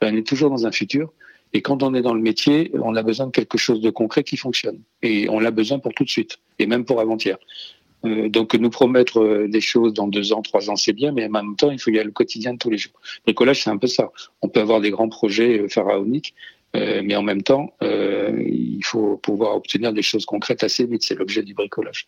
on 0.00 0.16
est 0.16 0.26
toujours 0.26 0.50
dans 0.50 0.66
un 0.66 0.72
futur. 0.72 1.12
Et 1.54 1.60
quand 1.60 1.82
on 1.82 1.94
est 1.94 2.02
dans 2.02 2.14
le 2.14 2.20
métier, 2.20 2.70
on 2.74 2.96
a 2.96 3.02
besoin 3.02 3.26
de 3.26 3.32
quelque 3.32 3.58
chose 3.58 3.80
de 3.80 3.90
concret 3.90 4.24
qui 4.24 4.36
fonctionne. 4.36 4.80
Et 5.02 5.28
on 5.28 5.38
l'a 5.38 5.50
besoin 5.50 5.78
pour 5.78 5.92
tout 5.92 6.04
de 6.04 6.08
suite, 6.08 6.38
et 6.58 6.66
même 6.66 6.84
pour 6.84 7.00
avant-hier. 7.00 7.36
Euh, 8.04 8.28
donc 8.28 8.54
nous 8.54 8.70
promettre 8.70 9.20
euh, 9.20 9.48
des 9.48 9.60
choses 9.60 9.92
dans 9.94 10.08
deux 10.08 10.32
ans, 10.32 10.42
trois 10.42 10.70
ans, 10.70 10.76
c'est 10.76 10.92
bien, 10.92 11.12
mais 11.12 11.26
en 11.26 11.30
même 11.30 11.56
temps, 11.56 11.70
il 11.70 11.78
faut 11.78 11.90
y 11.90 11.98
aller 11.98 12.06
le 12.06 12.12
quotidien 12.12 12.54
de 12.54 12.58
tous 12.58 12.70
les 12.70 12.78
jours. 12.78 12.92
Le 13.18 13.32
bricolage, 13.32 13.62
c'est 13.62 13.70
un 13.70 13.76
peu 13.76 13.86
ça. 13.86 14.10
On 14.40 14.48
peut 14.48 14.60
avoir 14.60 14.80
des 14.80 14.90
grands 14.90 15.08
projets 15.08 15.60
euh, 15.60 15.68
pharaoniques, 15.68 16.34
mais 16.74 17.14
en 17.16 17.22
même 17.22 17.42
temps, 17.42 17.74
il 17.82 18.80
faut 18.82 19.18
pouvoir 19.18 19.54
obtenir 19.56 19.92
des 19.92 20.00
choses 20.00 20.24
concrètes 20.24 20.64
assez 20.64 20.86
vite. 20.86 21.02
C'est 21.02 21.14
l'objet 21.14 21.42
du 21.42 21.52
bricolage. 21.52 22.06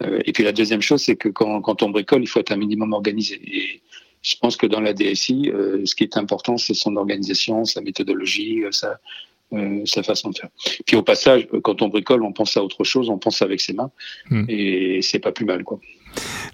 Et 0.00 0.32
puis 0.32 0.44
la 0.44 0.52
deuxième 0.52 0.82
chose, 0.82 1.02
c'est 1.02 1.16
que 1.16 1.28
quand, 1.28 1.60
quand, 1.62 1.82
on 1.82 1.90
bricole, 1.90 2.22
il 2.22 2.26
faut 2.26 2.40
être 2.40 2.52
un 2.52 2.56
minimum 2.56 2.92
organisé. 2.92 3.40
Et 3.46 3.80
je 4.22 4.36
pense 4.36 4.56
que 4.56 4.66
dans 4.66 4.80
la 4.80 4.92
DSI, 4.92 5.50
ce 5.84 5.94
qui 5.94 6.04
est 6.04 6.16
important, 6.16 6.58
c'est 6.58 6.74
son 6.74 6.96
organisation, 6.96 7.64
sa 7.64 7.80
méthodologie, 7.80 8.62
sa, 8.72 8.98
euh, 9.52 9.80
sa 9.84 10.02
façon 10.02 10.30
de 10.30 10.38
faire. 10.38 10.50
Puis 10.86 10.96
au 10.96 11.02
passage, 11.02 11.46
quand 11.62 11.82
on 11.82 11.88
bricole, 11.88 12.22
on 12.22 12.32
pense 12.32 12.56
à 12.56 12.62
autre 12.62 12.84
chose, 12.84 13.08
on 13.08 13.18
pense 13.18 13.42
avec 13.42 13.60
ses 13.60 13.72
mains, 13.72 13.90
hmm. 14.30 14.44
et 14.48 15.00
c'est 15.02 15.18
pas 15.18 15.32
plus 15.32 15.44
mal, 15.44 15.64
quoi. 15.64 15.78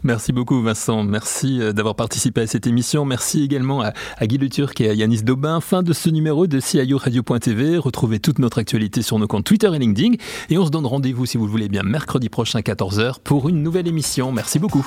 Merci 0.03 0.33
beaucoup 0.33 0.61
Vincent, 0.61 1.05
merci 1.05 1.61
euh, 1.61 1.73
d'avoir 1.73 1.95
participé 1.95 2.41
à 2.41 2.47
cette 2.47 2.67
émission. 2.67 3.05
Merci 3.05 3.45
également 3.45 3.83
à, 3.83 3.93
Guy 4.27 4.39
Le 4.39 4.49
Turc 4.49 4.81
et 4.81 4.89
à 4.89 4.95
Yanis 4.95 5.23
Daubin. 5.23 5.61
Fin 5.61 5.83
de 5.83 5.93
ce 5.93 6.11
numéro 6.11 6.47
de 6.47 6.61
CIO 6.61 6.99
Radio.tv. 6.99 7.79
Retrouvez 7.79 8.19
toute 8.19 8.39
notre 8.39 8.59
actualité 8.59 9.03
sur 9.03 9.19
nos 9.19 9.29
comptes 9.29 9.45
Twitter 9.45 9.71
et 9.73 9.79
LinkedIn. 9.79 10.17
Et 10.51 10.59
on 10.59 10.67
se 10.67 10.71
donne 10.71 10.87
rendez-vous, 10.87 11.27
si 11.27 11.37
vous 11.37 11.47
le 11.47 11.51
voulez 11.51 11.69
bien, 11.69 11.83
mercredi 11.83 12.29
prochain 12.29 12.61
14h 12.61 13.21
pour 13.23 13.49
une 13.49 13.63
nouvelle 13.63 13.87
émission. 13.87 14.33
Merci 14.33 14.59
beaucoup. 14.59 14.87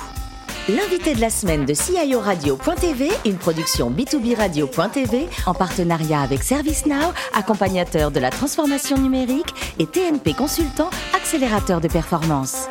L'invité 0.68 1.14
de 1.14 1.20
la 1.20 1.30
semaine 1.30 1.64
de 1.64 1.74
CIO 1.74 2.18
Radio.tv, 2.18 3.08
une 3.24 3.36
production 3.36 3.88
B2B 3.88 4.36
Radio.tv 4.36 5.28
en 5.46 5.54
partenariat 5.54 6.22
avec 6.22 6.42
ServiceNow, 6.42 7.12
accompagnateur 7.34 8.10
de 8.10 8.18
la 8.18 8.30
transformation 8.30 8.98
numérique 8.98 9.54
et 9.78 9.86
TNP 9.86 10.34
Consultant, 10.34 10.90
accélérateur 11.14 11.80
de 11.80 11.86
performance. 11.86 12.66